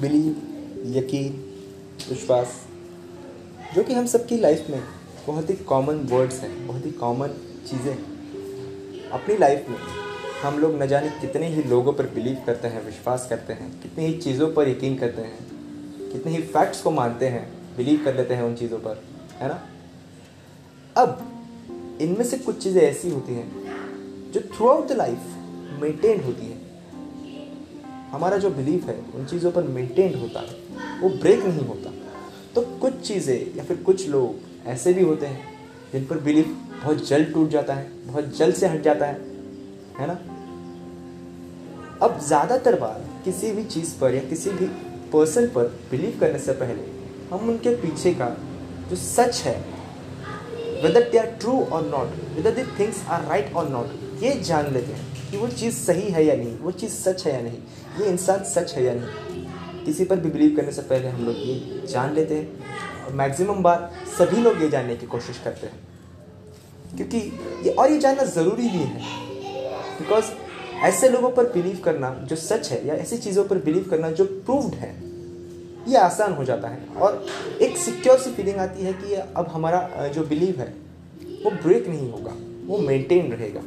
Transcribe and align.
Believe 0.00 0.96
यकीन, 0.98 1.32
विश्वास, 2.10 2.64
जो 3.74 3.82
कि 3.82 3.94
हम 3.94 4.06
सबकी 4.06 4.36
लाइफ 4.36 4.66
में 4.70 4.82
बहुत 5.26 5.50
ही 5.50 5.54
कॉमन 5.54 5.94
वर्ड्स 5.94 6.40
हैं, 6.40 6.66
बहुत 6.66 6.86
ही 6.86 6.90
कॉमन 6.90 7.28
चीज़ें 7.70 7.92
हैं। 7.92 9.10
अपनी 9.10 9.36
लाइफ 9.36 9.66
में 9.68 9.76
हम 10.42 10.58
लोग 10.58 10.82
न 10.82 10.86
जाने 10.86 11.08
कितने 11.08 11.48
ही 11.48 11.62
लोगों 11.62 11.92
पर 11.92 12.06
बिलीव 12.06 12.42
करते 12.46 12.68
हैं, 12.68 12.86
विश्वास 12.86 13.26
करते 13.30 13.52
हैं, 13.52 13.82
कितनी 13.82 14.06
ही 14.06 14.18
चीज़ों 14.18 14.52
पर 14.52 14.68
यकीन 14.68 14.98
करते 14.98 15.22
हैं, 15.22 15.38
कितने 16.12 16.32
ही 16.32 16.42
फैक्ट्स 16.42 16.82
को 16.82 16.90
मानते 16.90 17.28
हैं 17.28 17.76
बिलीव 17.76 18.04
कर 18.04 18.16
लेते 18.16 18.34
हैं 18.34 18.42
उन 18.42 18.54
चीज़ों 18.56 18.78
पर, 18.78 19.04
है 19.38 19.48
ना? 19.48 19.66
अब, 20.96 21.32
इनमें 22.00 22.24
से 22.24 22.38
कुछ 22.38 22.62
चीज़ें 22.62 22.82
ऐसी 22.82 23.10
होती 23.10 23.34
हैं, 23.34 23.52
जो 24.32 24.40
through 24.40 24.68
out 24.68 24.88
the 24.88 24.92
life 24.92 25.18
maintain 25.82 26.20
होती 26.20 26.46
है। 26.46 26.67
हमारा 28.12 28.36
जो 28.38 28.50
बिलीफ 28.50 28.86
है, 28.88 28.98
उन 29.14 29.24
चीज़ों 29.26 29.50
पर 29.52 29.62
मेंटेन 29.64 30.14
होता 30.20 30.40
है, 30.40 30.56
वो 31.00 31.08
ब्रेक 31.10 31.44
नहीं 31.44 31.66
होता। 31.66 31.92
तो 32.54 32.62
कुछ 32.80 33.00
चीज़ें 33.00 33.56
या 33.56 33.64
फिर 33.64 33.76
कुछ 33.82 34.08
लोग 34.08 34.68
ऐसे 34.68 34.92
भी 34.92 35.02
होते 35.02 35.26
हैं, 35.26 35.42
जिन 35.92 36.04
पर 36.06 36.18
बिलीफ 36.20 36.46
बहुत 36.74 37.06
जल्द 37.08 37.32
टूट 37.34 37.48
जाता 37.50 37.74
है, 37.74 37.90
बहुत 38.06 38.36
जल्द 38.36 38.54
से 38.54 38.66
हट 38.66 38.82
जाता 38.82 39.06
है 39.06 39.26
है 39.98 40.06
ना? 40.06 40.18
अब 42.02 42.18
ज़्यादातर 42.26 42.78
बार 42.80 43.04
किसी 43.24 43.50
भी 43.52 43.64
चीज़ 43.66 43.94
पर 44.00 44.14
या 44.14 44.20
किसी 44.28 44.50
भी 44.50 44.66
पर्सन 45.12 45.46
पर 45.48 45.64
बिलीव 45.90 46.18
करने 46.20 46.38
से 46.38 46.52
पहले, 46.54 46.82
हम 47.30 47.48
उनके 47.48 47.74
पीछे 47.76 48.12
का 48.14 48.28
जो 48.90 48.96
सच 48.96 49.42
है 49.44 49.56
वेदर 50.82 51.08
दे 51.10 51.18
आर 51.18 51.26
ट्रू 51.40 51.58
और 51.62 51.86
not 51.86 52.14
whether 52.36 52.50
the 52.54 52.66
things 52.78 53.04
are 53.08 53.24
right 53.26 53.52
और 53.54 53.68
नॉट 53.68 54.22
ये 54.22 54.32
जान 54.42 54.72
लेते 54.72 54.92
हैं 54.92 55.30
कि 55.30 55.36
वो 55.36 55.48
चीज़ 55.48 55.74
सही 55.76 56.10
है 56.10 56.24
या 56.26 56.34
नहीं, 56.36 56.56
वो 56.58 56.70
चीज़ 56.72 56.92
सच 56.92 57.26
है 57.26 57.32
या 57.34 57.40
नहीं। 57.42 57.58
ये 58.00 58.06
इंसान 58.06 58.44
सच 58.44 58.72
है 58.72 58.84
या 58.84 58.94
नहीं? 58.94 59.84
किसी 59.84 60.04
पर 60.04 60.16
भी 60.16 60.30
बिलीव 60.30 60.56
करने 60.56 60.72
से 60.72 60.82
पहले 60.82 61.08
हम 61.08 61.24
लोग 61.24 61.34
ये 61.38 61.82
जान 61.86 62.14
लेते 62.14 62.34
हैं। 62.34 62.58
और 63.06 63.12
मैक्सिमम 63.12 63.62
बार 63.62 63.92
सभी 64.18 64.40
लोग 64.40 64.62
ये 64.62 64.68
जानने 64.70 64.96
की 64.96 65.06
कोशिश 65.06 65.40
करते 65.44 65.66
हैं। 65.66 65.88
क्योंकि 66.96 67.18
ये 67.62 67.70
और 67.70 67.90
ये 67.92 67.98
जानना 67.98 68.22
ज़रूरी 68.22 68.62
भी 68.62 68.78
है। 68.78 69.02
बिकॉज़ 69.98 70.24
ऐसे 70.76 71.08
लोगों 71.08 71.30
पर 71.30 71.44
बिलीव 71.44 71.80
करना 71.84 72.10
जो 72.24 72.36
सच 72.36 72.70
है 72.72 72.86
या 72.86 72.94
ऐसी 72.94 73.18
चीज़ों 73.18 73.44
पर 73.44 73.58
बिलीव 73.58 73.86
करना 73.90 74.10
जो 74.10 74.24
प्रूव्ड 74.24 74.74
है, 74.74 75.02
ये 75.88 75.96
आसान 75.96 76.32
हो 76.32 76.44
जाता 76.44 76.68
है। 76.68 76.86
और 76.96 77.26
एक 77.62 77.76
सिक्योर 77.76 78.18
सी 78.18 78.30
फीलिंग 78.30 78.56
आती 78.56 78.82
है 78.82 78.92
कि 78.92 79.14
अब 79.14 79.48
हमारा 79.48 80.08
जो 80.08 80.24
बिलीव 80.24 80.60
है, 80.60 80.74
वो 81.44 81.50
ब्रेक 81.50 81.88
नहीं 81.88 82.10
होगा, 82.12 82.32
वो 82.66 82.78
मेंटेन 82.78 83.32
रहेगा। 83.32 83.60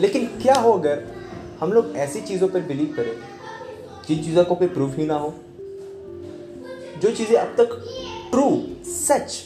लेकिन 0.00 0.26
क्या 0.26 0.54
हो 0.54 0.72
अगर 0.72 1.17
हम 1.60 1.72
लोग 1.72 1.96
ऐसी 1.96 2.20
चीज़ों 2.20 2.48
पर 2.48 2.60
बिलीव 2.62 2.92
करें, 2.96 3.14
जिन 4.08 4.22
चीज़ों 4.24 4.44
को 4.44 4.54
कोई 4.54 4.68
प्रूफ 4.68 4.96
ही 4.98 5.06
ना 5.06 5.14
हो। 5.14 5.32
जो 7.02 7.10
चीज़ें 7.10 7.36
अब 7.36 7.54
तक 7.58 7.74
ट्रू 8.30 8.50
सच 8.86 9.36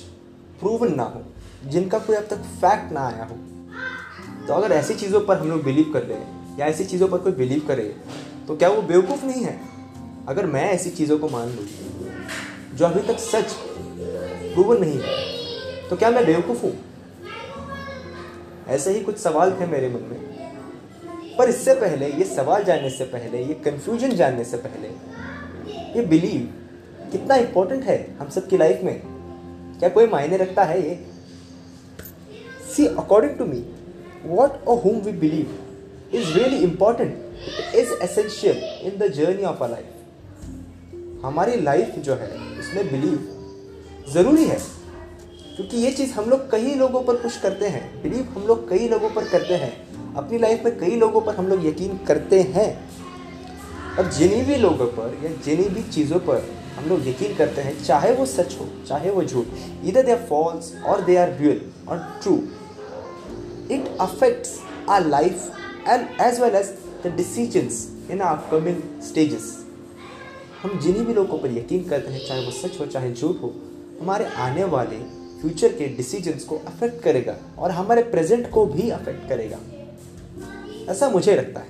प्रूवन 0.61 0.95
ना 0.95 1.03
हो, 1.05 1.23
जिनका 1.65 1.99
कोई 1.99 2.17
अब 2.17 2.27
तक 2.31 2.43
फैक्ट 2.61 2.93
ना 2.93 3.07
आया 3.07 3.25
हो। 3.25 3.37
तो 4.47 4.55
अगर 4.55 4.73
ऐसी 4.73 4.95
चीज़ों 4.95 5.21
पर 5.21 5.39
हम 5.39 5.51
लोग 5.51 5.63
बिलीव 5.65 5.91
कर 5.93 6.03
रहे 6.03 6.19
हैं, 6.19 6.59
या 6.59 6.67
ऐसी 6.67 6.85
चीज़ों 6.85 7.09
पर 7.09 7.19
कोई 7.19 7.33
बिलीव 7.33 7.65
करे 7.69 7.95
तो 8.49 8.57
क्या 8.57 8.69
वो 8.69 8.83
बेवकूफ़ 8.83 9.25
नहीं 9.25 9.45
है? 9.45 9.61
अगर 10.29 10.47
मैं 10.47 10.65
ऐसी 10.71 10.91
चीज़ों 10.91 11.19
को 11.19 11.29
मान 11.29 11.49
लूँ, 11.49 11.67
जो 12.75 12.87
अभी 12.87 13.01
तक 13.09 13.19
सच 13.21 13.53
प्रूवन 14.55 14.81
नहीं 14.81 15.01
है 15.01 15.89
तो 15.89 15.97
क्या 15.97 16.11
मैं 16.11 16.25
बेवकूफ़ 16.27 16.63
हूँ? 16.63 16.73
ऐसे 18.69 18.93
ही 18.93 19.01
कुछ 19.01 19.19
सवाल 19.19 19.51
थे 19.61 19.67
मेरे 19.67 19.89
मन 19.89 20.09
में। 20.11 20.32
पर 21.39 21.49
इससे 21.49 21.75
पहले, 21.75 22.07
ये 22.09 22.25
सवाल 22.25 22.65
जानने 22.65 22.91
से 22.91 23.05
पहले, 23.05 23.43
ये 23.43 23.55
कन्फ्यूज़न 23.55 24.11
जानने 24.11 24.45
से 24.45 24.57
पहले, 24.57 24.89
ये 25.99 26.07
बिलीव 26.07 27.11
कितना 27.13 27.35
इम्पोर्टेंट 27.35 27.85
है 27.85 28.17
हम 28.19 28.29
सब 28.29 28.49
की 28.49 28.57
लाइफ 28.57 28.83
में? 28.83 29.01
क्या 29.79 29.89
कोई 29.89 30.07
मायने 30.07 30.37
रखता 30.37 30.65
है 30.65 30.81
ये? 30.83 30.95
See 32.75 32.87
according 32.87 33.37
to 33.39 33.45
me 33.45 33.65
what 34.25 34.65
और 34.65 34.79
whom 34.79 34.97
we 34.97 35.13
believe 35.13 35.59
is 36.15 36.33
really 36.39 36.57
important 36.57 37.15
is 37.75 37.93
essential 37.93 38.57
in 38.83 38.99
the 38.99 39.13
journey 39.13 39.45
of 39.45 39.63
a 39.65 39.67
life 39.67 41.25
हमारी 41.25 41.61
लाइफ 41.61 41.99
जो 41.99 42.15
है, 42.15 42.29
उसमें 42.61 42.91
बिलीव 42.93 43.29
ज़रूरी 44.13 44.45
है। 44.45 44.59
क्योंकि 45.57 45.77
ये 45.77 45.91
चीज़ 45.91 46.13
हम 46.13 46.31
लोग 46.31 46.51
कई 46.51 46.75
लोगों 46.75 47.03
पर 47.03 47.17
कुछ 47.17 47.37
करते 47.37 47.69
हैं। 47.69 48.03
बिलीव 48.03 48.25
हम 48.25 48.47
लोग 48.47 48.69
कई 48.71 48.89
लोगों 48.89 49.11
पर 49.11 49.29
करते 49.29 49.55
हैं। 49.55 49.92
अपनी 50.17 50.39
लाइफ 50.39 50.65
में 50.65 50.79
कई 50.79 50.97
लोगों 50.97 51.21
पर 51.21 51.35
हम 51.35 51.47
लोग 51.49 51.67
यकीन 51.67 51.99
करते 52.07 52.41
हैं। 52.55 52.71
अब 53.99 54.11
जिन्हीं 54.11 54.45
भी 54.47 54.57
लोगों 54.57 54.87
पर 54.89 55.19
या 55.25 55.31
जिन्हीं 55.45 55.69
भी 55.71 55.83
चीज़ों 55.85 56.19
पर 56.21 56.45
हम 56.77 56.89
लोग 56.89 57.09
यकीन 57.09 57.35
करते 57.37 57.63
हैं, 57.63 57.83
चाहे 57.85 58.13
वो 58.15 58.27
सच 58.27 58.57
हो, 58.61 58.67
चाहे 58.89 59.11
वो 59.11 59.25
झूठ 59.25 59.47
इधर 59.85 60.03
दे 60.03 60.13
आर 60.13 60.27
फॉल्स 60.29 60.73
और 60.89 61.01
दे 61.05 61.17
आर 61.17 61.33
रियल 61.39 61.61
और 61.89 61.99
true 62.23 62.35
it 63.71 63.97
affects 64.01 64.59
our 64.91 65.07
life 65.07 65.51
and 65.89 66.07
as 66.23 66.41
well 66.41 66.55
as 66.57 66.73
the 67.05 67.15
decisions 67.17 67.87
in 68.11 68.21
our 68.21 68.37
coming 68.51 68.81
stages 69.03 69.51
हम 70.63 70.79
जिन्हीं 70.79 71.05
भी 71.07 71.15
लोगों 71.15 71.39
पर 71.39 71.57
यकीन 71.59 71.89
करते 71.89 72.13
हैं, 72.13 72.27
चाहे 72.27 72.45
वो 72.45 72.51
सच 72.53 72.81
हो, 72.81 72.87
चाहे 72.87 73.13
झूठ 73.13 73.43
हो, 73.43 73.55
हमारे 74.01 74.25
आने 74.39 74.65
वाले 74.67 74.99
फ्यूचर 75.41 75.73
के 75.73 75.87
डिसीजंस 75.97 76.45
को 76.45 76.57
अफेक्ट 76.67 77.03
करेगा 77.03 77.37
और 77.59 77.71
हमारे 77.71 78.03
प्रेजेंट 78.11 78.51
को 78.51 78.67
भी 78.67 78.89
अफेक्ट 78.91 79.29
करेगा। 79.29 79.59
ऐसा 80.89 81.09
मुझे 81.09 81.37
लगता 81.37 81.61
है। 81.61 81.67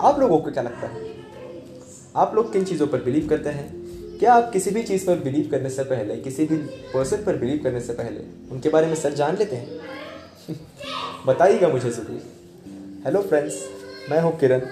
आप 0.00 0.18
लोगों 0.20 0.38
को 0.38 0.50
क्या 0.50 0.62
लगता 0.62 0.86
है? 0.86 1.08
आप 2.16 2.34
लोग 2.34 2.52
किन 2.52 2.64
चीज़ों 2.64 2.86
पर 2.86 3.02
बिलीव 3.02 3.28
करते 3.28 3.50
हैं? 3.50 3.80
क्या 4.18 4.34
आप 4.34 4.50
किसी 4.52 4.70
भी 4.70 4.82
चीज़ 4.82 5.06
पर 5.06 5.18
बिलीव 5.18 5.50
करने 5.50 5.70
से 5.70 5.84
पहले, 5.84 6.16
किसी 6.16 6.46
भी 6.46 6.56
पर्सन 6.94 7.16
पर 7.16 7.36
बिलीव 7.36 7.60
करने 7.62 7.80
से 7.80 7.92
पहले, 7.92 8.20
उनके 8.50 8.68
बारे 8.68 8.86
में 8.86 8.94
सर 8.94 9.14
जान 9.14 9.36
लेते 9.36 9.56
हैं? 9.56 9.80
बताइएगा 11.26 11.68
मुझे 11.68 11.90
ज़रूर। 11.90 12.22
हेलो 13.06 13.22
फ्रेंड्स 13.22 13.68
मैं 14.10 14.20
हूँ 14.20 14.38
किरण 14.38 14.62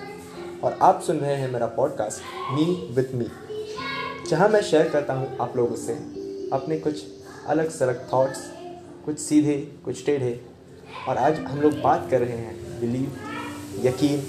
और 0.65 0.79
आप 0.83 1.03
सुन 1.03 1.17
रहे 1.17 1.35
हैं 1.35 1.53
मेरा 1.53 1.67
पॉडकास्ट 1.67 2.23
मी 2.53 2.93
विथ 2.95 3.15
मी 3.15 3.27
जहाँ 4.31 4.49
मैं 4.49 4.63
शेयर 4.63 4.89
करता 4.89 5.15
हूँ 5.15 5.37
आप 5.41 5.57
लोगों 5.57 5.77
से 5.77 5.93
अपने 6.53 6.79
कुछ 6.79 7.05
अलग 7.47 7.71
सलग 7.71 8.09
थॉट्स 8.13 8.51
कुछ 9.05 9.19
सीधे, 9.19 9.57
कुछ 9.85 10.05
टेढ़े। 10.07 10.41
और 11.09 11.17
आज 11.17 11.39
हम 11.39 11.61
लोग 11.61 11.81
बात 11.81 12.09
कर 12.11 12.21
रहे 12.21 12.37
हैं 12.37 12.68
बिलीव, 12.81 13.11
यकीन, 13.85 14.23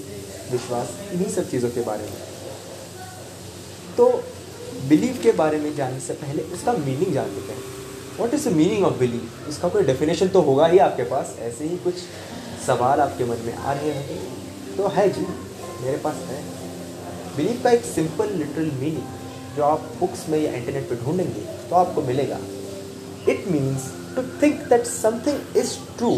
विश्वास, 0.52 0.88
इन्हीं 1.12 1.30
सब 1.34 1.50
चीज़ों 1.50 1.70
के 1.70 1.80
बारे 1.82 2.04
में। 2.04 2.18
तो 3.96 4.06
बिलीव 4.88 5.18
के 5.22 5.32
बारे 5.34 5.58
में 5.58 5.74
जानने 5.76 6.00
से 6.00 6.12
पहले 6.16 6.42
उसका 6.54 6.72
मीनिंग 6.74 7.12
जान 7.14 7.28
लेते 7.28 7.52
हैं। 7.52 7.62
What 8.18 8.34
is 8.34 8.48
the 8.48 8.52
meaning 8.52 8.84
of 8.86 8.98
believe 8.98 9.48
उसका 9.48 9.68
कोई 9.68 9.82
डेफिनेशन 9.84 10.28
तो 10.28 10.40
होगा 10.42 10.66
ही 10.66 10.78
आपके 10.80 11.02
पास, 11.04 11.34
ऐसे 11.40 11.64
ही 11.64 11.76
कुछ 11.78 11.94
सवाल 12.66 13.00
आपके 13.00 13.24
मन 13.24 13.46
में 13.46 13.54
आ 13.54 13.72
रहे 13.72 13.90
हैं 13.90 14.76
तो 14.76 14.88
है 14.88 15.08
जी, 15.10 15.26
मेरे 15.82 15.96
पास 15.98 16.16
है। 16.28 16.42
बिलीव 17.36 17.60
का 17.64 17.70
एक 17.70 17.84
सिंपल 17.84 18.32
लिटरल 18.34 18.70
मीनिंग 18.80 19.56
जो 19.56 19.62
आप 19.64 19.92
बुक्स 20.00 20.28
में 20.28 20.38
या 20.38 20.52
इंटरनेट 20.52 20.88
पर 20.90 21.04
ढूंढेंगे 21.04 21.40
तो 21.70 21.76
आपको 21.76 22.02
मिलेगा। 22.02 22.38
It 23.28 23.48
means 23.48 23.90
to 24.16 24.22
think 24.42 24.60
that 24.68 24.84
something 24.86 25.56
is 25.56 25.74
true 25.98 26.12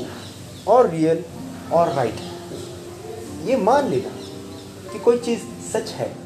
और 0.73 0.91
रियल 0.91 1.25
और 1.73 1.93
राइट 1.93 2.15
है 2.15 2.33
ये 3.47 3.57
मान 3.57 3.89
लेना 3.89 4.11
कि 4.93 4.99
कोई 4.99 5.19
चीज़ 5.19 5.41
सच 5.73 5.89
है 5.89 6.17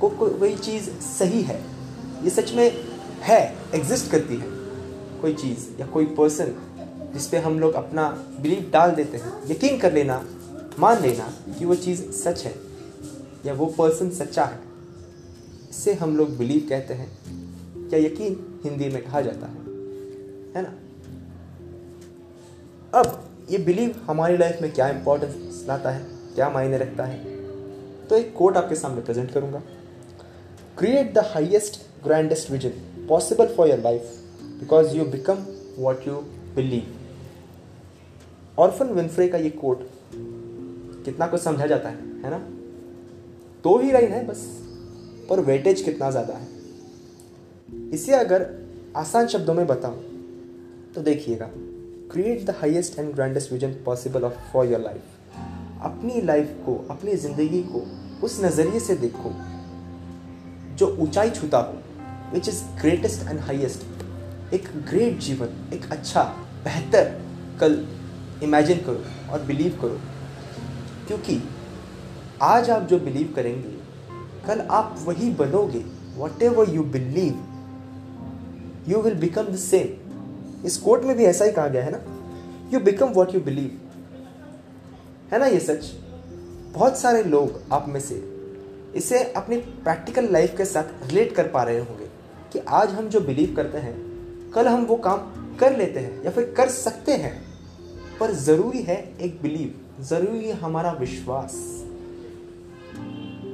को 0.00 0.08
को, 0.08 0.28
कोई 0.28 0.56
चीज़ 0.56 0.90
सही 0.90 1.42
है 1.42 1.64
ये 2.24 2.30
सच 2.30 2.52
में 2.52 2.84
है 3.20 3.56
एग्जिस्ट 3.74 4.10
करती 4.10 4.36
है 4.36 4.46
कोई 5.20 5.34
चीज़ 5.34 5.80
या 5.80 5.86
कोई 5.86 6.06
पर्सन 6.06 6.54
जिस 7.14 7.26
पे 7.26 7.38
हम 7.38 7.60
लोग 7.60 7.72
अपना 7.72 8.08
बिलीव 8.40 8.70
डाल 8.72 8.90
देते 8.90 9.16
हैं 9.16 9.50
यकीन 9.50 9.78
कर 9.78 9.92
लेना 9.92 10.24
मान 10.78 11.02
लेना 11.02 11.32
कि 11.58 11.64
वो 11.64 11.74
चीज़ 11.74 12.10
सच 12.10 12.42
है 12.42 12.54
या 13.46 13.54
वो 13.54 13.66
पर्सन 13.66 14.10
सच्चा 14.10 14.44
है। 14.44 14.60
इससे 15.70 15.94
हम 15.94 16.16
लोग 16.16 16.36
बिलीव 16.36 16.66
कहते 16.68 16.94
हैं 16.94 17.18
या 17.92 17.98
यकीन 17.98 18.60
हिंदी 18.64 18.88
में 18.88 19.04
कहा 19.04 19.20
जाता 19.20 19.46
है 19.46 19.58
है 20.56 20.62
ना? 20.62 20.74
अब 22.98 23.23
ये 23.48 23.58
बिलीव 23.58 23.94
हमारी 24.06 24.36
लाइफ 24.36 24.58
में 24.62 24.72
क्या 24.72 24.88
इंपॉर्टेंस 24.88 25.64
लाता 25.68 25.90
है, 25.90 26.02
क्या 26.34 26.48
मायने 26.50 26.78
रखता 26.78 27.04
है? 27.04 27.18
तो 28.08 28.16
एक 28.16 28.32
कोट 28.36 28.56
आपके 28.56 28.74
सामने 28.74 29.00
प्रेजेंट 29.00 29.30
करूँगा। 29.32 29.62
Create 30.78 31.12
the 31.14 31.24
highest 31.26 31.80
grandest 32.04 32.50
vision 32.50 32.70
possible 33.08 33.54
for 33.56 33.68
your 33.68 33.78
life 33.78 34.02
because 34.60 34.96
you 34.96 35.04
become 35.06 35.44
what 35.78 36.06
you 36.08 36.14
believe 36.54 36.94
orphan 38.58 38.86
Winfrey 38.86 39.28
का 39.28 39.38
ये 39.38 39.50
कोट 39.50 39.86
कितना 41.04 41.26
कुछ 41.26 41.40
समझा 41.40 41.66
जाता 41.66 41.88
है 41.88 41.96
है 42.24 42.30
ना? 42.30 42.38
दो 43.64 43.78
ही 43.78 43.92
लाइन 43.92 44.12
है 44.12 44.26
बस, 44.26 44.44
पर 45.30 45.40
वेटेज 45.40 45.80
कितना 45.80 46.10
ज़्यादा 46.10 46.34
है। 46.34 47.90
इसे 47.90 48.12
अगर 48.12 48.46
आसान 48.96 49.26
शब्दों 49.26 49.54
में 49.54 49.66
बताऊँ 49.66 50.02
तो 50.94 51.00
देखिएगा। 51.02 51.50
Create 52.12 52.44
the 52.46 52.54
highest 52.58 52.98
and 52.98 53.12
grandest 53.14 53.52
vision 53.52 53.72
possible 53.84 54.24
of 54.24 54.34
for 54.52 54.66
your 54.66 54.80
life 54.80 55.02
अपनी 55.84 56.20
लाइफ 56.20 56.56
को, 56.66 56.74
अपनी 56.90 57.14
ज़िंदगी 57.16 57.62
को, 57.62 57.86
उस 58.22 58.40
नज़रिए 58.44 58.80
से 58.80 58.94
देखो, 58.96 59.32
जो 60.76 60.86
ऊंचाई 61.00 61.30
छूता 61.30 61.58
हो 61.58 61.74
which 62.32 62.48
is 62.48 62.62
greatest 62.80 63.28
and 63.28 63.40
highest 63.40 64.54
एक 64.54 64.68
ग्रेट 64.88 65.18
जीवन, 65.18 65.48
एक 65.74 65.90
अच्छा 65.92 66.22
बेहतर 66.64 67.10
कल 67.60 67.84
इमेजिन 68.42 68.78
करो 68.86 69.32
और 69.32 69.42
बिलीव 69.42 69.78
करो। 69.82 69.98
क्योंकि 71.06 71.40
आज 72.42 72.70
आप 72.70 72.82
जो 72.82 72.98
बिलीव 73.00 73.32
करेंगे, 73.36 73.68
कल 74.46 74.60
आप 74.70 74.96
वही 75.00 75.30
बनोगे 75.34 75.84
whatever 76.42 76.70
you 76.70 76.82
believe 76.94 77.44
you 78.88 79.00
will 79.02 79.14
become 79.20 79.44
the 79.44 79.56
same 79.56 80.03
इस 80.64 80.76
कोर्ट 80.76 81.04
में 81.04 81.16
भी 81.16 81.24
ऐसा 81.24 81.44
ही 81.44 81.52
कहा 81.52 81.68
गया 81.68 81.84
है 81.84 81.90
ना? 81.92 82.00
You 82.74 82.80
become 82.80 83.06
what 83.06 83.34
you 83.34 83.40
believe 83.40 83.80
है 85.32 85.38
ना 85.38 85.46
ये 85.46 85.60
सच? 85.60 85.92
बहुत 86.72 86.98
सारे 86.98 87.22
लोग 87.22 87.60
आप 87.72 87.88
में 87.88 88.00
से 88.00 88.14
इसे 88.96 89.22
अपनी 89.32 89.56
प्रैक्टिकल 89.56 90.28
लाइफ 90.32 90.56
के 90.56 90.64
साथ 90.64 91.06
रिलेट 91.06 91.34
कर 91.34 91.48
पा 91.48 91.62
रहे 91.62 91.78
होंगे 91.78 92.06
कि 92.52 92.58
आज 92.58 92.90
हम 92.90 93.08
जो 93.08 93.20
बिलीव 93.20 93.54
करते 93.56 93.78
हैं, 93.78 93.94
कल 94.50 94.68
हम 94.68 94.84
वो 94.84 94.96
काम 94.96 95.18
कर 95.56 95.76
लेते 95.76 96.00
हैं 96.00 96.24
या 96.24 96.30
फिर 96.30 96.54
कर 96.56 96.68
सकते 96.68 97.12
हैं। 97.12 97.44
पर 98.20 98.32
ज़रूरी 98.32 98.82
है 98.82 99.18
एक 99.20 99.42
बिलीव 99.42 100.02
ज़रूरी 100.04 100.44
है 100.44 100.54
हमारा 100.54 100.92
विश्वास। 100.92 101.52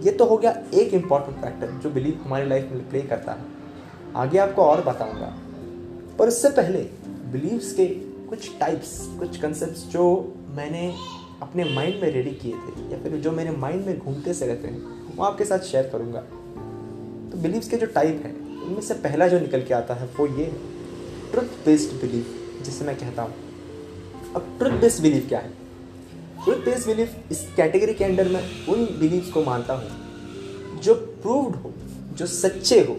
ये 0.05 0.13
तो 0.13 0.25
हो 0.25 0.37
गया 0.37 0.63
एक 0.75 0.95
इंपॉर्टेंट 0.95 1.39
फैक्टर 1.39 1.71
जो 1.71 1.91
बिलीव 1.91 2.21
हमारी 2.25 2.49
लाइफ 2.49 2.69
में 2.73 2.91
प्ले 2.91 3.03
करता 3.03 3.33
है। 3.33 3.45
आगे 4.17 4.39
आपको 4.39 4.63
और 4.63 4.85
बताऊँगा। 4.85 5.39
पर 6.19 6.29
उससे 6.29 6.49
पहले 6.49 6.79
बिलीव्स 7.33 7.73
के 7.73 7.87
कुछ 8.29 8.51
टाइप्स 8.61 8.99
कुछ 9.19 9.37
कंसेप्ट 9.37 9.93
जो 9.93 10.03
मैंने 10.57 10.87
अपने 11.43 11.65
माइंड 11.65 12.01
में 12.03 12.11
रेडी 12.11 12.31
किए 12.33 12.53
थे, 12.53 12.91
या 12.93 12.99
फिर 13.03 13.13
जो 13.21 13.33
मेरे 13.33 13.51
माइंड 13.51 13.87
में 13.87 13.99
घूमते 13.99 14.35
से 14.35 14.47
रहते 14.47 14.69
हैं, 14.69 15.17
वो 15.17 15.25
आपके 15.25 15.45
साथ 15.45 15.59
शेयर 15.61 15.89
करूँगा। 15.93 16.21
तो 17.31 17.39
बिलीव्स 17.39 17.69
के 17.69 17.77
जो 17.77 17.87
टाइप 17.87 18.23
हैं, 18.25 18.35
उनमें 18.63 18.81
से 18.81 18.95
पहला 18.95 19.29
जो 19.29 19.39
निकल 19.41 19.63
के 19.63 19.75
आता 19.75 19.95
है, 19.95 20.07
वो 20.19 20.27
ये 20.29 20.45
है 20.45 20.69
ट्रुथ 21.33 21.65
बेस्ड 21.65 22.01
बिलीव 22.01 22.63
जिसे 22.65 22.85
मैं 22.85 22.97
कहता 22.97 23.23
हूँ। 23.23 23.35
अब 24.37 24.57
ट्रुथ 24.59 24.81
बेस्ड 24.81 25.03
बिलीव 25.03 25.27
क्या 25.29 25.39
है? 25.39 25.53
ट्रुथ 26.45 26.65
बेस्ड 26.65 26.87
बिलीव 26.87 27.15
इस 27.31 27.47
कैटेगरी 27.57 27.95
के 27.95 28.05
अंडर 28.05 28.29
मैं 28.29 28.43
उन 28.67 28.85
बिलीव्स 29.01 29.31
को 29.33 29.43
मानता 29.45 29.75
हूँ, 29.75 30.81
जो 30.83 30.95
प्रूव्ड 30.95 31.57
हो, 31.57 31.73
जो 32.17 32.27
सच्चे 32.27 32.81
हो, 32.81 32.97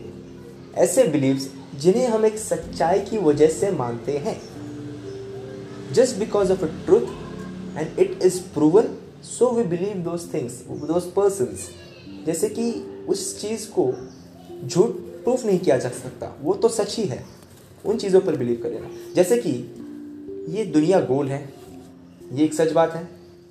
ऐसे 0.75 1.04
बिलीव्स 1.04 1.50
जिन्हें 1.81 2.07
हम 2.07 2.25
एक 2.25 2.38
सच्चाई 2.39 3.00
की 3.01 3.18
वजह 3.18 3.48
से 3.50 3.72
मानते 3.72 4.18
हैं। 4.18 4.39
Just 5.94 6.18
because 6.18 6.51
of 6.51 6.63
a 6.63 6.68
truth 6.86 7.78
and 7.78 8.00
it 8.00 8.19
is 8.24 8.39
proven 8.54 8.95
so 9.24 9.50
we 9.51 9.63
believe 9.68 9.98
those 10.04 10.33
things 10.33 10.62
those 10.69 11.12
person 11.13 11.57
जैसे 12.25 12.50
कि 12.50 12.72
उस 13.10 13.42
चीज़ 13.42 13.68
को 13.69 13.92
झूठ 14.66 14.89
प्रूफ 15.24 15.45
नहीं 15.45 15.60
किया 15.60 15.78
जा 15.78 15.89
सकता, 15.89 16.36
वो 16.42 16.54
तो 16.54 16.69
सच 16.69 16.95
ही 16.98 17.04
है। 17.04 17.24
उन 17.86 17.98
चीज़ों 17.98 18.22
पर 18.22 18.36
बिलीव 18.38 18.60
कर 18.63 18.69
लेना। 18.69 18.89
जैसे 19.16 19.38
कि 19.38 19.51
ये 20.50 20.66
दुनिया 20.66 21.00
गोल 21.01 21.27
है, 21.27 21.42
ये 22.34 22.45
एक 22.45 22.54
सच 22.54 22.72
बात 22.72 22.95
है, 22.95 23.07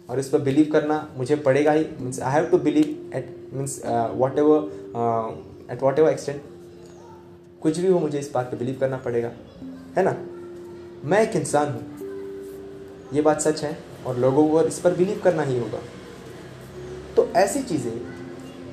और 0.09 0.19
इस 0.21 0.29
पर 0.29 0.41
बिलीव 0.41 0.71
करना 0.73 0.97
मुझे 1.17 1.37
पड़ेगा 1.39 1.73
ही। 1.73 1.85
Means 2.01 2.21
I 2.21 2.33
have 2.33 2.45
to 2.45 2.59
believe 2.59 3.11
at 3.17 3.37
means 3.53 3.81
whatever 4.39 5.73
at 5.73 5.83
whatever 5.99 6.11
extent 6.11 6.43
कुछ 7.63 7.79
भी 7.79 7.89
हो, 7.89 7.99
मुझे 7.99 8.19
इस 8.19 8.31
बात 8.35 8.51
पे 8.51 8.57
बिलीव 8.57 8.77
करना 8.81 8.97
पड़ेगा। 8.97 9.31
है 9.97 10.03
ना? 10.05 10.17
मैं 11.05 11.23
एक 11.23 11.37
इंसान 11.37 11.69
हूँ। 11.69 11.83
ये 13.15 13.23
बात 13.23 13.41
सच 13.41 13.63
है 13.65 13.77
और 14.07 14.19
लोगों 14.19 14.49
को 14.49 14.63
इस 14.63 14.79
पर 14.79 14.95
बिलीव 14.95 15.21
करना 15.25 15.43
ही 15.43 15.59
होगा। 15.59 15.79
तो 17.17 17.27
ऐसी 17.37 17.63
चीज़ें 17.63 18.01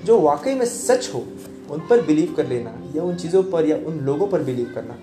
जो 0.05 0.19
वाकई 0.19 0.53
में 0.53 0.65
सच 0.65 1.09
हो, 1.13 1.25
उन 1.71 1.79
पर 1.89 2.05
बिलीव 2.05 2.33
कर 2.33 2.47
लेना 2.47 2.73
या 2.95 3.03
उन 3.03 3.15
चीज़ों 3.15 3.43
पर 3.43 3.65
या 3.65 3.77
उन 3.87 3.99
लोगों 3.99 4.27
पर 4.27 4.43
बिलीव 4.43 4.71
करना, 4.75 4.97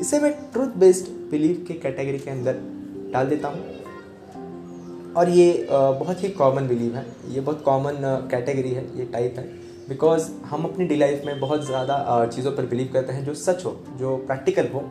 इसे 0.00 0.20
मैं 0.20 0.32
ट्रूथ 0.52 0.76
बेस्ड 0.76 1.10
बिलीव 1.30 1.64
के 1.68 1.74
कैटेगरी 1.74 2.18
के 2.18 2.30
अंदर 2.30 2.60
डाल 3.12 3.26
देता 3.26 3.48
हूँ। 3.48 5.14
और 5.14 5.28
ये 5.28 5.66
बहुत 5.70 6.22
ही 6.24 6.28
कॉमन 6.28 6.68
बिलीव 6.68 6.96
है। 6.96 7.06
ये 7.28 7.40
बहुत 7.40 7.62
कॉमन 7.64 8.28
कैटेगरी 8.30 8.70
है, 8.70 8.98
ये 8.98 9.04
टाइप 9.04 9.38
है। 9.38 9.59
बिकॉज़ 9.88 10.30
हम 10.46 10.64
अपनी 10.64 10.84
डी 10.86 10.96
लाइफ 10.96 11.22
में 11.26 11.38
बहुत 11.40 11.64
ज़्यादा 11.66 12.26
चीज़ों 12.26 12.52
पर 12.52 12.66
बिलीव 12.66 12.90
करते 12.92 13.12
हैं 13.12 13.24
जो 13.24 13.34
सच 13.36 13.64
हो, 13.64 13.76
जो 13.98 14.16
प्रैक्टिकल 14.18 14.68
हो, 14.68 14.82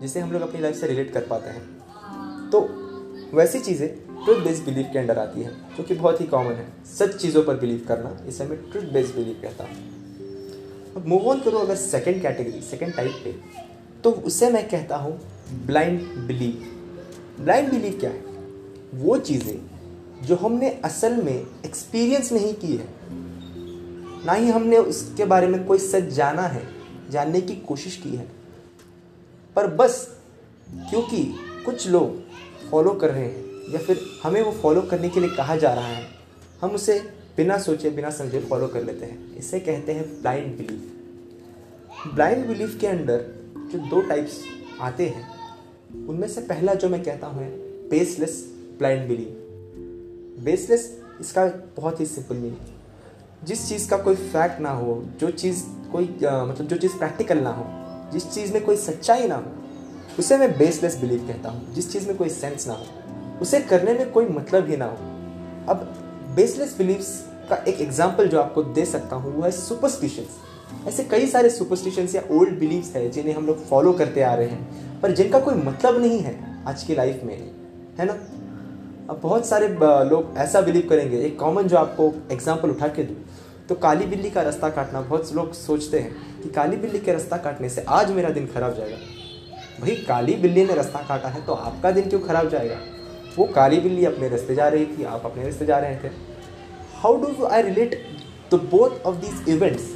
जिसे 0.00 0.20
हम 0.20 0.32
लोग 0.32 0.42
अपनी 0.42 0.60
लाइफ 0.60 0.76
से 0.76 0.86
रिलेट 0.86 1.12
कर 1.12 1.26
पाते 1.30 1.50
हैं। 1.50 2.50
तो 2.50 2.60
वैसी 3.34 3.60
चीज़ें 3.60 3.88
ट्रुथ 4.24 4.42
बेस्ड 4.44 4.64
बिलीव 4.64 4.88
के 4.92 4.98
अंडर 4.98 5.18
आती 5.18 5.42
हैं, 5.42 5.52
जो 5.76 5.82
कि 5.82 5.94
बहुत 5.94 6.20
ही 6.20 6.26
कॉमन 6.26 6.52
है। 6.52 6.66
सच 6.88 7.16
चीज़ों 7.16 7.42
पर 7.44 7.56
बिलीव 7.56 7.84
करना, 7.88 8.16
इसे 8.28 8.44
मैं 8.44 8.58
ट्रुथ 8.70 8.92
बेस्ड 8.92 9.14
बिलीव 9.14 9.38
कहता 9.42 9.64
हूँ। 9.64 9.76
अब 10.96 11.06
मूव 11.08 11.26
ऑन 11.28 11.40
करो 11.40 11.58
अगर 11.58 11.76
सेकेंड 11.76 12.20
कैटेगरी 12.22 12.60
सेकेंड 12.62 12.94
टाइप 12.96 13.20
पे 13.24 13.34
तो 14.04 14.10
उसे 14.10 14.50
मैं 14.50 14.68
कहता 14.68 14.96
हूँ 14.96 15.18
ब्लाइंड 15.66 16.00
बिलीव 16.26 17.42
ब्लाइंड 17.42 17.70
बिलीव 17.70 17.98
क्या 18.00 18.10
है? 18.10 18.24
वो 18.94 19.16
चीज़ें 19.18 19.56
जो 20.22 20.36
हमने 20.36 20.70
असल 20.84 21.16
में 21.22 21.34
एक्सपीरियंस 21.34 22.32
नहीं 22.32 22.52
की 22.54 22.76
है। 22.76 22.86
ना 24.26 24.32
ही 24.32 24.50
हमने 24.50 24.76
उसके 24.78 25.24
बारे 25.24 25.46
में 25.46 25.64
कोई 25.66 25.78
सच 25.78 26.08
जाना 26.14 26.42
है, 26.42 26.62
जानने 27.10 27.40
की 27.40 27.56
कोशिश 27.62 27.96
की 27.96 28.10
है। 28.10 28.26
पर 29.56 29.66
बस 29.76 30.06
क्योंकि 30.90 31.22
कुछ 31.66 31.86
लोग 31.88 32.70
फॉलो 32.70 32.92
कर 32.92 33.10
रहे 33.10 33.24
हैं, 33.24 33.44
या 33.72 33.80
फिर 33.80 34.00
हमें 34.22 34.40
वो 34.42 34.52
फॉलो 34.52 34.82
करने 34.82 35.08
के 35.08 35.20
लिए 35.20 35.30
कहा 35.30 35.56
जा 35.56 35.72
रहा 35.74 35.86
है, 35.86 36.06
हम 36.60 36.70
उसे 36.70 36.98
बिना 37.36 37.58
सोचे, 37.58 37.90
बिना 37.90 38.10
समझे 38.10 38.40
फॉलो 38.40 38.68
कर 38.68 38.84
लेते 38.84 39.06
हैं। 39.06 39.36
इसे 39.36 39.60
कहते 39.60 39.92
हैं 39.92 40.04
ब्लाइंड 40.22 40.56
बिलीफ 40.56 42.14
ब्लाइंड 42.14 42.46
बिलीफ 42.46 42.78
के 42.80 42.86
अंदर 42.86 43.24
जो 43.72 43.78
दो 43.80 44.00
टाइप्स 44.00 44.40
आते 44.80 45.06
हैं, 45.06 45.28
उनमें 46.08 46.28
से 46.28 46.40
पहला 46.42 46.74
जो 46.74 46.88
मैं 46.88 47.02
कहता 47.02 47.26
हूँ 47.26 47.48
बेसलेस 47.90 48.44
ब्लाइंड 48.78 49.08
बिलीव 49.08 50.42
बेसलेस 50.44 50.90
इसका 51.20 51.46
बहुत 51.76 52.00
ही 52.00 52.06
सिंपल 52.06 52.36
मीनिंग 52.36 52.74
जिस 53.46 53.68
चीज़ 53.68 53.88
का 53.90 53.96
कोई 53.96 54.14
फैक्ट 54.14 54.60
ना 54.60 54.70
हो, 54.70 55.02
जो 55.20 55.30
चीज़ 55.30 55.62
कोई 55.92 56.04
मतलब 56.04 56.66
जो 56.66 56.76
चीज़ 56.76 56.96
प्रैक्टिकल 56.98 57.38
ना 57.38 57.50
हो, 57.50 57.64
जिस 58.12 58.30
चीज़ 58.30 58.52
में 58.54 58.64
कोई 58.64 58.76
सच्चाई 58.76 59.26
ना 59.28 59.34
हो, 59.34 59.52
उसे 60.18 60.36
मैं 60.38 60.50
बेसलेस 60.58 60.96
बिलीव 61.00 61.26
कहता 61.28 61.48
हूँ। 61.48 61.74
जिस 61.74 61.92
चीज़ 61.92 62.08
में 62.08 62.16
कोई 62.16 62.28
सेंस 62.28 62.66
ना 62.68 62.74
हो, 62.74 62.86
उसे 63.42 63.60
करने 63.62 63.92
में 63.94 64.10
कोई 64.12 64.26
मतलब 64.28 64.68
ही 64.68 64.76
ना 64.76 64.84
हो। 64.84 64.96
अब 65.68 65.86
बेसलेस 66.36 66.76
बिलीव्स 66.78 67.08
का 67.50 67.56
एक 67.68 67.80
एग्ज़ाम्पल 67.80 68.28
जो 68.28 68.40
आपको 68.40 68.62
दे 68.62 68.84
सकता 68.84 69.16
हूँ, 69.16 69.34
वो 69.34 69.42
है 69.42 69.50
सुपरस्टिशंस 69.52 70.38
ऐसे 70.88 71.04
कई 71.04 71.26
सारे 71.26 71.50
सुपरस्टिशंस 71.50 72.14
या 72.14 72.22
ओल्ड 72.32 72.58
बिलीव्स 72.58 72.94
है, 72.96 73.08
जिन्हें 73.10 73.34
हम 73.34 73.46
लोग 73.46 73.64
फॉलो 73.66 73.92
करते 73.92 74.22
आ 74.22 74.34
रहे 74.34 74.48
हैं, 74.48 75.00
पर 75.00 75.12
जिनका 75.12 75.40
कोई 75.40 75.54
मतलब 75.56 76.00
नहीं 76.00 76.18
है 76.20 76.34
आज 76.68 76.82
की 76.82 76.94
लाइफ 76.94 77.20
में, 77.24 77.36
है 77.98 78.06
ना? 78.06 78.12
अब 79.10 79.20
बहुत 79.22 79.46
सारे 79.46 79.68
लोग 80.08 80.34
ऐसा 80.38 80.60
बिलीव 80.60 80.86
करेंगे। 80.90 81.18
एक 81.18 81.38
कॉमन 81.38 81.68
जो 81.68 81.76
आपको 81.76 82.12
एग्ज़ाम्पल 82.32 82.70
उठा 82.70 82.88
के 82.88 83.02
दूँ 83.02 83.16
तो 83.68 83.74
काली 83.74 84.06
बिल्ली 84.06 84.30
का 84.30 84.42
रास्ता 84.42 84.68
काटना, 84.68 85.00
बहुत 85.00 85.32
लोग 85.34 85.52
सोचते 85.52 85.98
हैं 85.98 86.42
कि 86.42 86.48
काली 86.48 86.76
बिल्ली 86.76 86.98
के 86.98 87.12
रास्ता 87.12 87.36
काटने 87.36 87.68
से 87.68 87.84
आज 87.88 88.10
मेरा 88.10 88.28
दिन 88.28 88.46
खराब 88.46 88.74
जाएगा। 88.74 88.96
भाई, 89.80 89.94
काली 90.08 90.34
बिल्ली 90.34 90.64
ने 90.66 90.74
रास्ता 90.74 90.98
काटा 90.98 91.28
है 91.28 91.44
तो 91.46 91.52
आपका 91.52 91.90
दिन 91.90 92.08
क्यों 92.08 92.20
खराब 92.20 92.48
जाएगा? 92.48 92.76
वो 93.38 93.44
काली 93.44 93.80
बिल्ली 93.80 94.04
अपने 94.04 94.28
रास्ते 94.28 94.54
जा 94.54 94.68
रही 94.68 94.86
थी, 94.86 95.04
आप 95.04 95.24
अपने 95.24 95.44
रास्ते 95.44 95.66
जा 95.66 95.78
रहे 95.78 95.96
थे। 95.96 96.10
How 96.94 97.20
do 97.20 97.28
you 97.28 97.46
I 97.46 97.62
relate 97.62 98.00
the 98.52 98.54
both 98.54 99.02
of 99.06 99.16
these 99.16 99.48
events 99.48 99.88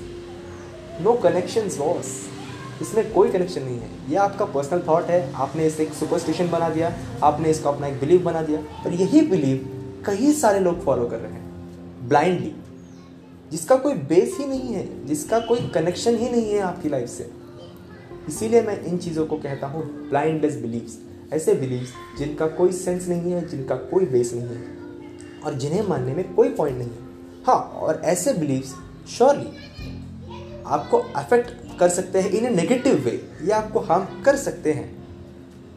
no 1.01 1.13
connection 1.13 1.69
was 1.79 2.07
इसमें 2.83 3.13
कोई 3.13 3.31
कनेक्शन 3.31 3.63
नहीं 3.63 3.79
है। 3.79 3.89
ये 4.11 4.17
आपका 4.17 4.45
पर्सनल 4.45 4.83
थॉट 4.89 5.05
है। 5.05 5.33
आपने 5.35 5.67
इसे 5.67 5.83
एक 5.83 5.93
सुपरस्टिशन 5.93 6.49
बना 6.51 6.69
दिया। 6.69 6.93
आपने 7.23 7.51
इसको 7.51 7.69
अपना 7.69 7.87
एक 7.87 7.99
बिलीव 8.01 8.23
बना 8.23 8.43
दिया। 8.43 8.61
पर 8.85 8.93
यही 8.93 9.21
बिलीव 9.21 10.03
कई 10.07 10.33
सारे 10.33 10.61
लोग 10.61 10.85
फॉलो 10.85 11.07
कर 11.07 11.17
रहे 11.17 11.33
हैं। 11.33 12.09
ब्लाइंडली 12.09 12.53
जिसका 13.51 13.77
कोई 13.77 13.95
बेस 13.95 14.37
ही 14.39 14.47
नहीं 14.47 14.75
है, 14.75 15.07
जिसका 15.07 15.39
कोई 15.41 15.69
कनेक्शन 15.75 16.17
ही 16.17 16.31
नहीं 16.31 16.51
है 16.51 16.61
आपकी 16.61 16.89
लाइफ 16.89 17.09
से। 17.09 17.31
इसीलिए 18.29 18.63
मैं 18.63 18.81
इन 18.83 18.99
चीज़ों 18.99 19.27
को 19.27 19.37
कहता 19.37 19.67
हूँ 19.67 19.85
ब्लाइंडलेस 20.09 20.57
बिलीव्स 20.57 20.99
ऐसे 21.33 21.55
बिलीव्स 21.55 21.93
जिनका 22.19 22.47
कोई 22.49 22.73
सेंस 22.73 23.09
नहीं 23.09 23.33
है, 23.33 23.47
जिनका 23.49 23.75
कोई 23.75 24.07
बेस 24.07 24.33
नहीं 24.35 24.57
है, 24.57 24.63
और 25.45 25.55
जिन्हें 25.55 25.83
मानने 25.89 26.15
में 26.15 26.35
कोई 26.35 26.49
पॉइंट 26.51 26.79
नहीं 26.79 26.89
है। 26.89 27.09
हाँ 27.47 27.59
और 27.81 28.01
ऐसे 28.05 28.33
बिलीव्स 28.33 28.75
श्योरली 29.09 29.51
आपको 30.67 30.99
अफेक्ट 31.17 31.79
कर 31.79 31.89
सकते 31.89 32.21
हैं 32.21 32.31
इन 32.31 32.47
ए 32.47 32.51
नेगेटिव 32.51 33.05
वे 33.05 33.21
या 33.45 33.57
आपको 33.57 33.81
हार्म 33.81 34.23
कर 34.23 34.37
सकते 34.37 34.73
हैं। 34.73 34.89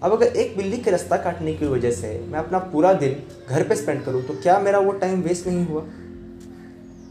अब 0.04 0.12
अगर 0.12 0.26
एक 0.26 0.58
बिल्ली 0.58 0.78
के 0.78 0.92
रास्ता 0.92 1.18
काटने 1.18 1.54
की 1.54 1.66
वजह 1.66 1.92
से 1.92 2.08
मैं 2.30 2.40
अपना 2.40 2.60
पूरा 2.72 2.94
दिन 2.94 3.16
घर 3.50 3.68
पे 3.68 3.76
स्पेंड 3.76 4.04
करूँ 4.06 4.24
तो 4.24 4.34
क्या 4.34 4.60
मेरा 4.60 4.80
वो 4.80 4.92
टाइम 4.94 5.22
वेस्ट 5.22 5.48
नहीं 5.48 5.66
हुआ? 5.66 5.84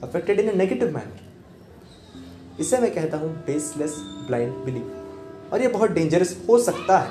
Affected 0.03 0.41
in 0.41 0.49
a 0.49 0.53
negative 0.55 0.95
manner 0.95 2.61
इसे 2.61 2.79
मैं 2.79 2.93
कहता 2.95 3.17
हूँ 3.17 3.35
बेसलेस 3.47 3.95
ब्लाइंड 4.27 4.55
बिलीव 4.65 5.51
और 5.53 5.63
ये 5.63 5.69
बहुत 5.69 5.91
डेंजरस 5.91 6.37
हो 6.49 6.59
सकता 6.59 6.99
है। 6.99 7.11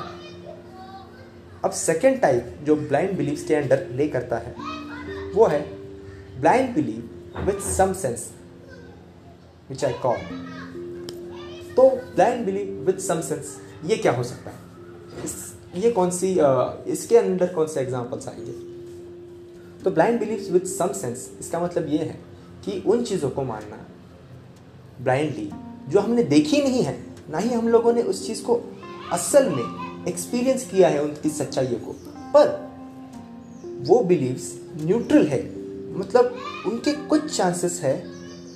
अब 1.65 1.71
सेकेंड 1.71 2.19
टाइप 2.21 2.57
जो 2.63 2.75
ब्लाइंड 2.75 3.17
बिलीव 3.17 3.43
के 3.47 3.55
अंडर 3.55 3.87
ले 3.91 4.07
करता 4.07 4.37
है, 4.37 4.55
वो 5.35 5.45
है 5.47 5.59
blind 6.39 6.73
believe 6.75 7.43
with 7.45 7.59
some 7.71 7.93
sense 7.93 8.29
which 9.69 9.85
I 9.85 9.93
call 10.03 10.17
तो 11.75 11.89
blind 12.15 12.45
believe 12.45 12.83
with 12.87 12.99
some 12.99 13.21
sense 13.21 13.55
ये 13.85 13.97
क्या 13.97 14.11
हो 14.11 14.23
सकता 14.23 14.49
है? 14.49 14.57
इस, 15.25 15.35
ये 15.75 15.91
कौन 15.91 16.09
सी 16.11 16.35
इसके 16.91 17.17
अंदर 17.17 17.53
कौन 17.53 17.67
से 17.67 17.81
एग्जाम्पल्स 17.81 18.27
आएँगे 18.27 18.51
तो 19.83 19.91
blind 19.91 20.19
believe 20.19 20.53
with 20.53 20.65
some 20.67 20.91
sense 20.93 21.29
इसका 21.39 21.59
मतलब 21.59 21.87
ये 21.87 21.97
है 21.97 22.19
कि 22.65 22.83
उन 22.87 23.03
चीज़ों 23.03 23.29
को 23.29 23.43
मानना 23.43 23.77
ब्लाइंडली 25.01 25.49
जो 25.89 25.99
हमने 25.99 26.23
देखी 26.25 26.61
नहीं 26.61 26.83
है, 26.83 26.97
ना 27.29 27.37
ही 27.37 27.49
हम 27.49 27.67
लोगों 27.67 27.93
ने 27.93 28.01
उस 28.03 28.25
चीज़ 28.27 28.43
को 28.43 28.59
असल 29.13 29.49
में 29.49 30.07
एक्सपीरियंस 30.07 30.65
किया 30.65 30.87
है 30.89 31.03
उनकी 31.03 31.29
सच्चाइयों 31.29 31.79
को। 31.79 31.93
पर 32.33 32.59
वो 33.87 33.99
बिलीव्स 34.03 34.51
न्यूट्रल 34.77 35.27
है 35.27 35.43
मतलब 35.93 36.35
उनके 36.67 36.91
कुछ 37.07 37.35
चांसेस 37.37 37.79
है 37.83 37.95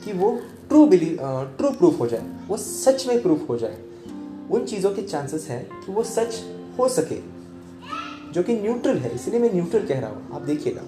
कि 0.06 0.14
वो 0.14 0.32
ट्रू 0.70 0.86
बिलीव 0.88 1.18
ट्रू 1.58 1.72
प्रूफ 1.72 2.00
हो 2.00 2.08
जाए, 2.08 2.26
वो 2.48 2.58
सच 2.58 3.06
में 3.08 3.22
प्रूफ 3.22 3.50
हो 3.50 3.58
जाए। 3.58 3.78
उन 4.52 4.66
चीज़ों 4.66 4.92
के 4.92 5.02
चांसेस 5.02 5.48
है 5.50 5.60
कि 5.76 5.92
वो 5.92 6.04
सच 6.04 6.42
हो 6.80 6.88
सके, 6.90 7.16
जो 8.34 8.44
कि 8.44 8.54
न्यूट्रल 8.54 8.98
है, 8.98 9.14
इसलिए 9.16 9.40
मैं 9.40 9.54
न्यूट्रल 9.54 9.86
कह 9.88 10.00
रहा 10.00 10.10
हूँ। 10.10 10.36
आप 10.36 10.42
देखिएगा 10.42 10.82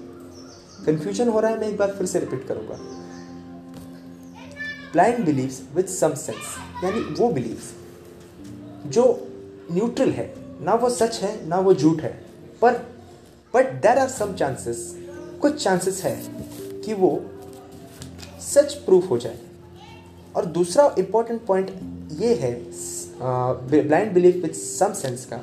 कन्फ्यूज़न 0.85 1.29
हो 1.29 1.39
रहा 1.39 1.51
है, 1.51 1.59
मैं 1.59 1.67
एक 1.67 1.77
बार 1.77 1.91
फिर 1.91 2.07
से 2.07 2.19
रिपीट 2.19 2.47
करूँगा। 2.47 2.77
Blind 4.93 5.25
believes 5.25 5.61
with 5.75 5.85
some 5.87 6.13
sense 6.15 6.83
यानी 6.83 6.99
वो 7.19 7.29
बिलीव्स 7.31 7.73
जो 8.91 9.03
न्यूट्रल 9.71 10.09
है, 10.11 10.33
ना 10.61 10.73
वो 10.73 10.89
सच 10.89 11.19
है, 11.21 11.47
ना 11.47 11.59
वो 11.59 11.73
झूठ 11.73 12.01
है, 12.01 12.11
पर 12.61 12.73
but 13.53 13.73
there 13.81 13.97
are 13.97 14.07
some 14.09 14.33
chances 14.33 14.93
कुछ 15.41 15.63
चांसेस 15.63 16.01
है 16.03 16.15
कि 16.81 16.93
वो 16.93 17.09
सच 18.43 18.73
प्रूफ 18.85 19.09
हो 19.09 19.17
जाए। 19.17 19.39
और 20.35 20.45
दूसरा 20.57 20.93
इंपॉर्टेंट 20.99 21.45
पॉइंट 21.45 21.71
ये 22.19 22.33
है 22.35 22.53
blind 23.21 24.13
believe 24.13 24.41
with 24.41 24.53
some 24.53 24.93
sense 24.93 25.25
का 25.25 25.37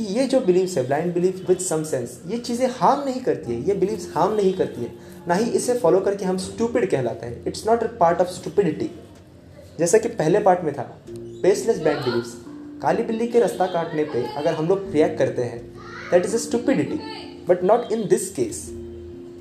कि 0.00 0.06
ये 0.14 0.26
जो 0.26 0.40
बिलीव्स 0.40 0.76
है 0.78 0.86
blind 0.86 1.12
believe 1.14 1.44
with 1.48 1.58
some 1.60 1.82
sense 1.84 2.20
ये 2.26 2.36
चीज़ें 2.38 2.68
हार्म 2.74 3.02
नहीं 3.04 3.20
करती 3.22 3.52
है 3.52 3.68
ये 3.68 3.74
बिलीव्स 3.74 4.06
हार्म 4.14 4.34
नहीं 4.34 4.52
करती 4.52 4.82
है। 4.82 4.92
ना 5.28 5.34
ही 5.34 5.50
इसे 5.50 5.74
फॉलो 5.78 6.00
करके 6.00 6.24
हम 6.24 6.36
स्टूपिड 6.38 6.88
कहलाते 6.90 7.26
हैं। 7.26 7.44
It's 7.46 7.66
not 7.66 7.82
a 7.82 7.86
part 7.96 8.20
of 8.20 8.28
stupidity 8.28 8.90
जैसा 9.78 9.98
कि 9.98 10.08
पहले 10.20 10.40
पार्ट 10.40 10.64
में 10.64 10.72
था 10.74 10.84
बेसलेस 11.42 11.80
ब्लाइंड 11.80 12.04
बिलीव्स 12.04 12.32
काली 12.82 13.02
बिल्ली 13.02 13.26
के 13.26 13.40
रास्ता 13.40 13.66
काटने 13.66 14.04
पे 14.04 14.24
अगर 14.36 14.54
हम 14.54 14.68
लोग 14.68 14.90
रिएक्ट 14.92 15.18
करते 15.18 15.42
हैं 15.42 15.60
that 16.10 16.24
is 16.26 16.34
a 16.34 16.38
stupidity 16.38 17.00
but 17.48 17.64
not 17.64 17.92
in 17.92 18.06
this 18.08 18.28
case 18.34 18.66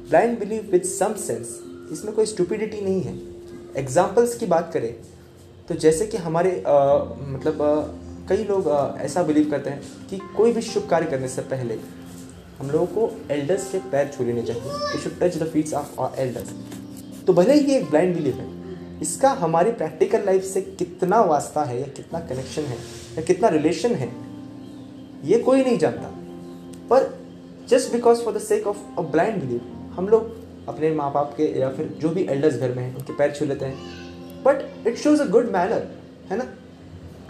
blind 0.09 0.37
believe 0.39 0.67
with 0.71 0.83
some 0.87 1.13
sense 1.19 1.57
इसमें 1.93 2.13
कोई 2.15 2.25
स्टूपिडिटी 2.25 2.81
नहीं 2.81 3.01
है। 3.01 3.17
एग्जाम्पल्स 3.77 4.35
की 4.37 4.45
बात 4.47 4.71
करें 4.73 4.93
तो 5.69 5.75
जैसे 5.77 6.05
कि 6.07 6.17
हमारे 6.17 6.51
आ, 6.67 6.75
मतलब 7.29 7.98
कई 8.29 8.43
लोग 8.45 8.67
ऐसा 9.01 9.23
बिलीव 9.23 9.49
करते 9.51 9.69
हैं 9.69 10.07
कि 10.09 10.17
कोई 10.37 10.51
भी 10.53 10.61
शुभ 10.63 10.87
कार्य 10.89 11.05
करने 11.07 11.27
से 11.29 11.41
पहले 11.51 11.77
हम 12.59 12.69
लोगों 12.71 12.85
को 12.87 13.33
एल्डर्स 13.33 13.71
के 13.71 13.77
पैर 13.91 14.11
छू 14.15 14.23
लेने 14.23 14.41
चाहिए। 14.43 14.61
We 14.61 14.99
should 15.01 15.19
touch 15.19 15.37
the 15.37 15.47
feets 15.49 15.73
of 15.73 15.99
our 16.01 16.19
elders 16.19 16.53
तो 17.27 17.33
भले 17.33 17.53
ही 17.53 17.59
ये 17.61 17.77
एक 17.77 17.89
ब्लाइंड 17.89 18.15
बिलीव 18.15 18.35
है, 18.35 18.47
इसका 19.01 19.29
हमारी 19.39 19.71
प्रैक्टिकल 19.73 20.25
लाइफ 20.25 20.43
से 20.43 20.61
कितना 20.61 21.21
वास्ता 21.23 21.63
है 21.63 21.79
या 21.79 21.87
कितना 21.97 22.19
कनेक्शन 22.21 22.61
है 22.63 22.77
या 23.17 23.23
कितना 23.23 23.49
रिलेशन 23.49 23.95
है, 23.95 24.09
ये 25.23 25.39
कोई 25.39 25.63
नहीं 25.63 25.77
जानता। 25.77 26.09
पर 26.89 27.09
just 27.69 27.91
because 27.91 28.23
for 28.23 28.33
the 28.33 28.39
sake 28.41 28.67
of 28.67 28.77
a 28.97 29.01
blind 29.11 29.41
believe 29.41 29.93
हम 29.95 30.07
लोग 30.09 30.67
अपने 30.69 30.91
माँ 30.93 31.11
बाप 31.13 31.33
के 31.37 31.51
या 31.59 31.69
फिर 31.71 31.87
जो 32.01 32.09
भी 32.09 32.23
एल्डर्स 32.27 32.55
घर 32.55 32.73
में 32.73 32.83
हैं, 32.83 32.95
उनके 32.95 33.13
पैर 33.13 33.31
छू 33.33 33.45
लेते 33.45 33.65
हैं। 33.65 34.43
But 34.43 34.87
it 34.87 34.97
shows 34.97 35.21
a 35.21 35.25
good 35.27 35.51
manner 35.51 35.87
है 36.31 36.37
ना? 36.37 36.45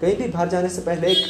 कहीं 0.02 0.16
भी 0.16 0.28
बाहर 0.28 0.50
जाने 0.50 0.70
से 0.70 0.82
पहले 0.82 1.08
एक 1.08 1.26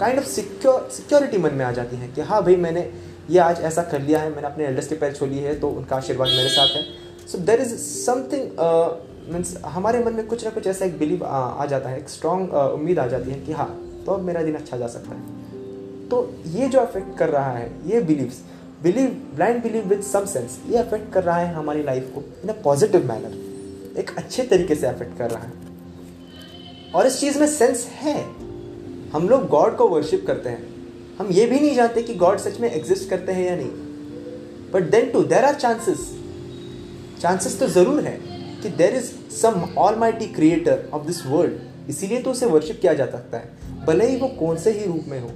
काइंड 0.00 0.18
ऑफ़ 0.18 0.26
सिक्योर 0.26 0.88
सिक्योरिटी 0.92 1.38
मन 1.38 1.54
में 1.54 1.64
आ 1.64 1.70
जाती 1.72 1.96
है 1.96 2.08
कि 2.08 2.20
हाँ 2.20 2.42
भाई 2.42 2.56
मैंने 2.56 2.90
ये 3.30 3.38
आज 3.38 3.60
ऐसा 3.60 3.82
कर 3.82 4.00
लिया 4.02 4.20
है 4.20 4.30
मैंने 4.30 4.46
अपने 4.46 4.64
एल्डर्स 4.64 4.88
के 4.88 4.94
पैर 4.94 5.18
लिए 5.22 5.46
है 5.48 5.58
तो 5.60 5.68
उनका 5.70 5.96
आशीर्वाद 5.96 6.28
मेरे 6.28 6.48
साथ 6.48 6.76
है। 6.76 6.82
So 7.28 7.38
there 7.38 7.60
is 7.60 7.74
something 7.76 8.50
means 9.32 9.56
हमारे 9.66 10.04
मन 10.04 10.12
में 10.12 10.26
कुछ 10.26 10.44
ना 10.44 10.50
कुछ 10.50 10.66
ऐसा 10.66 10.84
एक 10.84 10.98
बिलीव 10.98 11.24
आ, 11.24 11.38
आ 11.38 11.66
जाता 11.66 11.88
है 11.88 11.98
एक 11.98 12.08
स्ट्रॉन्ग 12.08 12.48
uh, 12.48 12.56
उम्मीद 12.56 12.98
आ 12.98 13.06
जाती 13.06 13.30
है 13.30 13.40
कि 13.40 13.52
हाँ 13.52 13.68
तो 14.06 14.12
अब 14.12 14.20
मेरा 14.20 14.42
दिन 14.42 14.54
अच्छा 14.54 14.76
जा 14.76 14.86
सकता 14.86 15.14
है। 15.14 16.08
तो 16.08 16.18
ये 16.46 16.68
जो 16.68 16.78
अफेक्ट 16.78 17.16
कर 17.18 17.28
रहा 17.28 17.52
है 17.52 17.70
ये 17.86 18.00
believes 18.00 18.42
believe 18.82 19.10
blind 19.34 19.62
believe 19.62 19.88
with 19.88 20.02
some 20.02 20.24
sense 20.26 20.58
ये 20.70 20.76
अफेक्ट 20.78 21.12
कर 21.12 21.24
रहा 21.24 21.36
है 21.36 21.54
हमारी 21.54 21.82
लाइफ 21.82 22.10
को 22.14 22.22
इन 22.44 22.48
अ 22.48 22.60
पॉजिटिव 22.64 23.08
मैनर 23.08 23.98
एक 23.98 24.10
अच्छे 24.18 24.42
तरीके 24.42 24.74
से 24.74 24.86
अफेक्ट 24.86 25.18
कर 25.18 25.30
रहा 25.30 25.42
है। 25.42 25.63
और 26.94 27.06
इस 27.06 27.18
चीज़ 27.20 27.38
में 27.38 27.46
सेंस 27.46 27.86
है। 27.92 28.20
हम 29.12 29.28
लोग 29.28 29.46
गॉड 29.48 29.76
को 29.76 29.88
वर्शिप 29.88 30.24
करते 30.26 30.48
हैं। 30.48 30.72
हम 31.18 31.28
ये 31.30 31.46
भी 31.46 31.58
नहीं 31.60 31.74
जानते 31.74 32.02
कि 32.02 32.14
गॉड 32.14 32.38
सच 32.38 32.60
में 32.60 32.70
एग्जिस्ट 32.70 33.08
करते 33.10 33.32
हैं 33.32 33.46
या 33.46 33.56
नहीं। 33.56 34.72
But 34.72 34.90
then 34.90 35.10
too 35.10 35.22
there 35.24 35.44
are 35.44 35.54
chances 35.54 36.10
chances 37.20 37.58
तो 37.60 37.66
ज़रूर 37.68 38.00
है 38.00 38.18
कि 38.62 38.68
there 38.68 38.94
is 38.94 39.10
some 39.32 39.62
almighty 39.96 40.26
creator 40.26 40.88
of 40.94 41.06
this 41.06 41.24
world 41.26 41.90
इसीलिए 41.90 42.20
तो 42.22 42.30
उसे 42.30 42.46
वर्शिप 42.46 42.80
किया 42.80 42.94
जा 42.94 43.06
सकता 43.06 43.38
है। 43.38 43.84
भले 43.86 44.06
ही 44.06 44.16
वो 44.16 44.28
कौन 44.38 44.56
से 44.56 44.70
ही 44.70 44.86
रूप 44.86 45.04
में 45.08 45.20
हो। 45.20 45.30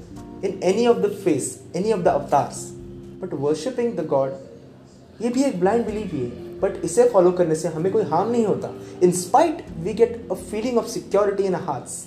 In 0.44 0.60
any 0.64 0.86
of 0.86 0.98
the 0.98 1.10
face 1.24 1.58
any 1.76 1.92
of 1.92 2.00
the 2.00 2.08
avatars 2.08 2.66
but 3.22 3.34
worshipping 3.34 3.96
the 3.96 4.06
god 4.06 5.22
ये 5.22 5.28
भी 5.28 5.42
एक 5.44 5.58
ब्लाइंड 5.60 5.86
बिलीव 5.86 6.10
ही 6.12 6.20
है। 6.20 6.47
बट 6.62 6.84
इसे 6.84 7.08
फॉलो 7.08 7.30
करने 7.32 7.54
से 7.54 7.68
हमें 7.68 7.90
कोई 7.92 8.02
हार्म 8.04 8.30
नहीं 8.30 8.44
होता। 8.46 8.72
In 9.02 9.12
spite 9.14 9.64
we 9.78 9.92
get 9.94 10.28
a 10.30 10.34
feeling 10.34 10.78
of 10.78 10.86
security 10.88 11.42
in 11.42 11.54
hearts 11.56 12.04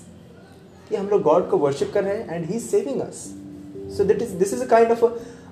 कि 0.89 0.95
हम 0.95 1.07
लोग 1.09 1.21
गॉड 1.23 1.49
को 1.49 1.57
वर्शिप 1.57 1.91
कर 1.93 2.03
रहे 2.03 2.17
हैं 2.17 2.35
and 2.35 2.45
he 2.45 2.59
saving 2.59 3.01
us 3.01 3.23
so 3.97 4.03
that 4.03 4.21
is 4.21 4.33
this 4.35 4.53
is 4.53 4.63
a 4.63 4.67
kind 4.67 4.91
of 4.91 5.05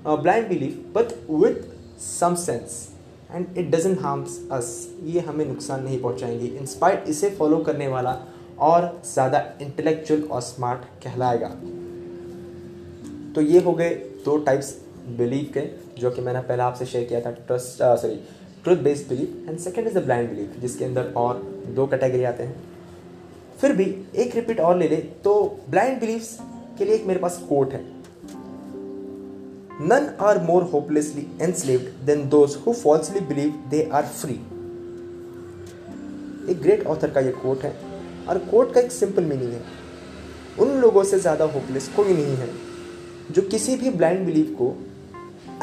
blind 0.08 0.48
believe 0.50 0.84
but 0.96 1.13
with 1.32 1.62
some 2.01 2.36
sense 2.38 2.88
and 3.32 3.58
it 3.58 3.70
doesn't 3.72 4.01
harms 4.01 4.39
us 4.51 4.72
ये 5.03 5.20
हमें 5.20 5.46
नुकसान 5.46 5.84
नहीं 5.84 6.01
पहुंचाएँगे। 6.01 6.48
इन 6.48 6.65
स्पाइट 6.65 7.03
इसे 7.08 7.29
फॉलो 7.29 7.58
करने 7.63 7.88
वाला 7.88 8.18
और 8.60 9.01
ज़्यादा 9.06 9.44
इंटेलेक्चुअल 9.62 10.24
और 10.24 10.41
स्मार्ट 10.41 10.86
कहलाएगा। 11.03 11.48
तो 13.36 13.41
ये 13.41 13.60
हो 13.62 13.74
गए 13.74 13.89
दो 14.25 14.38
टाइप्स 14.38 14.74
बिलीव 15.18 15.51
के, 15.53 15.62
जो 16.01 16.12
कि 16.12 16.22
मैंने 16.22 16.39
पहले 16.41 16.63
आपसे 16.63 16.86
शेयर 16.86 17.08
किया 17.08 17.22
था। 17.22 17.32
Trust 17.32 17.84
sorry 18.01 18.20
truth 18.63 18.78
based 18.84 19.10
believe 19.10 19.46
and 19.50 19.60
second 19.60 19.88
is 19.88 19.94
the 19.96 20.04
blind 20.04 20.30
believe 20.30 20.60
जिसके 20.62 20.86
अंदर 20.86 21.13
और 21.18 21.42
दो 21.75 21.86
कैटेगरी 21.88 22.24
आते 22.24 22.44
हैं। 22.44 22.56
फिर 23.62 23.74
भी 23.74 23.86
एक 24.16 24.36
रिपीट 24.36 24.60
और 24.60 24.78
ले 24.78 24.88
ले 24.88 24.96
तो 25.24 25.34
ब्लाइंड 25.70 26.00
बिलीव्स 26.00 26.38
के 26.78 26.86
लिए 26.86 26.96
एक 26.96 27.06
मेरे 27.08 27.20
पास 27.20 27.38
कोट 27.50 27.74
है। 27.74 27.84
None 29.82 30.10
are 30.22 30.42
more 30.44 30.63
hopelessly 30.74 31.28
enslaved 31.42 32.06
than 32.06 32.28
those 32.30 32.58
who 32.66 32.74
falsely 32.74 33.20
believe 33.28 33.54
they 33.70 33.89
are 33.94 34.06
free 34.06 34.34
एक 36.51 36.62
ग्रेट 36.62 36.86
ऑथर 36.88 37.10
का 37.12 37.20
ये 37.20 37.32
कोट 37.34 37.63
है, 37.63 37.74
और 38.30 38.38
कोट 38.42 38.74
का 38.74 38.80
एक 38.80 38.92
सिंपल 38.92 39.24
मीनिंग 39.24 39.51
है। 39.54 39.62
उन 40.60 40.70
लोगों 40.82 41.04
से 41.04 41.20
ज़्यादा 41.20 41.46
होपलेस 41.46 41.88
कोई 41.96 42.13
नहीं 42.13 42.36
है, 42.38 42.50
जो 43.32 43.42
किसी 43.44 43.75
भी 43.75 43.89
ब्लाइंड 43.92 44.25
बिलीव 44.25 44.56
को 44.60 44.68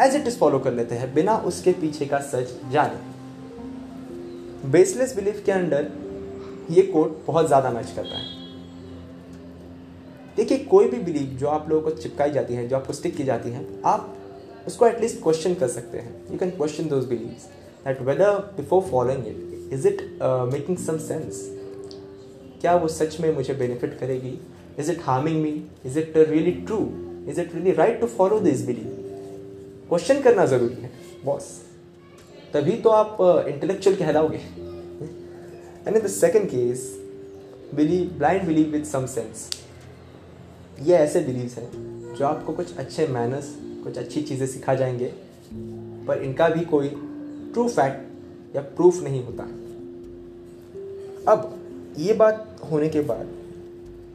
एज 0.00 0.16
इट 0.16 0.26
इज़ 0.26 0.38
फॉलो 0.38 0.58
कर 0.58 0.72
लेते 0.72 0.94
हैं, 0.94 1.12
बिना 1.14 1.36
उसके 1.46 1.72
पीछे 1.74 2.06
का 2.06 2.18
सच 2.22 2.52
जाने। 2.72 2.98
बेसलेस 4.70 5.14
बिलीफ 5.16 5.42
के 5.46 5.52
अंडर 5.52 5.90
ये 6.70 6.82
कोट 6.84 7.18
बहुत 7.26 7.46
ज़्यादा 7.46 7.70
मैच 7.70 7.92
करता 7.96 8.18
है। 8.18 8.24
देखिए, 10.36 10.58
कोई 10.60 10.88
भी 10.88 10.98
बिलीव 11.00 11.36
जो 11.38 11.46
आप 11.48 11.68
लोगों 11.70 11.82
को 11.82 11.96
चिपकाई 11.96 12.30
जाती 12.30 12.54
है, 12.54 12.66
जो 12.68 12.76
आपको 12.76 12.92
स्टिक 12.92 13.16
की 13.16 13.24
जाती 13.24 13.50
है, 13.50 13.66
आप 13.84 14.16
उसको 14.66 14.86
एटलीस्ट 14.86 15.22
क्वेश्चन 15.22 15.54
कर 15.54 15.68
सकते 15.68 15.98
हैं। 15.98 16.14
You 16.32 16.38
can 16.38 16.50
question 16.50 16.88
those 16.88 17.04
believes 17.08 17.44
that 17.86 18.00
whether 18.02 18.38
before 18.56 18.82
following 18.82 19.26
it 19.26 19.72
is 19.72 19.88
it 19.88 20.00
making 20.52 20.78
some 20.78 20.98
sense 20.98 21.42
क्या 22.60 22.74
वो 22.76 22.88
सच 22.88 23.20
में 23.20 23.34
मुझे 23.34 23.54
बेनिफिट 23.54 23.98
करेगी? 23.98 24.38
Is 24.78 24.90
it 24.92 25.00
harming 25.02 25.42
me 25.42 25.62
is 25.86 25.98
it 25.98 26.16
really 26.18 26.52
true 26.52 26.78
is 27.28 27.40
it 27.40 27.54
really 27.54 27.72
right 27.74 28.00
to 28.00 28.06
follow 28.08 28.40
this 28.40 28.66
believe 28.66 29.05
question 29.88 30.20
करना 30.22 30.44
ज़रूरी 30.46 30.74
है 30.74 30.90
boss 31.24 31.44
तभी 32.54 32.72
तो 32.76 32.90
आप 32.90 33.16
intellectual 33.48 33.96
uh, 33.96 34.02
कहलाओगे. 34.02 34.36
And 35.86 35.96
in 35.96 36.02
the 36.02 36.06
second 36.06 36.48
case 36.50 36.82
believe 37.74 38.08
blind 38.18 38.46
believe 38.46 38.70
with 38.70 38.84
some 38.84 39.06
sense 39.06 39.48
ये 40.82 40.94
ऐसे 40.94 41.20
beliefs 41.20 41.56
हैं 41.58 42.14
जो 42.14 42.26
आपको 42.26 42.52
कुछ 42.52 42.76
अच्छे 42.76 43.06
मैनर्स 43.06 43.54
कुछ 43.84 43.98
अच्छी 43.98 44.22
चीज़ें 44.22 44.46
सिखा 44.46 44.74
जाएँगे 44.74 45.12
पर 46.06 46.22
इनका 46.22 46.48
भी 46.48 46.64
कोई 46.64 46.88
ट्रू 47.52 47.68
फैक्ट 47.68 48.56
या 48.56 48.62
प्रूफ 48.76 49.02
नहीं 49.02 49.24
होता. 49.24 49.44
अब 51.32 51.94
ये 51.98 52.12
बात 52.14 52.56
होने 52.70 52.88
के 52.88 53.00
बाद 53.00 53.26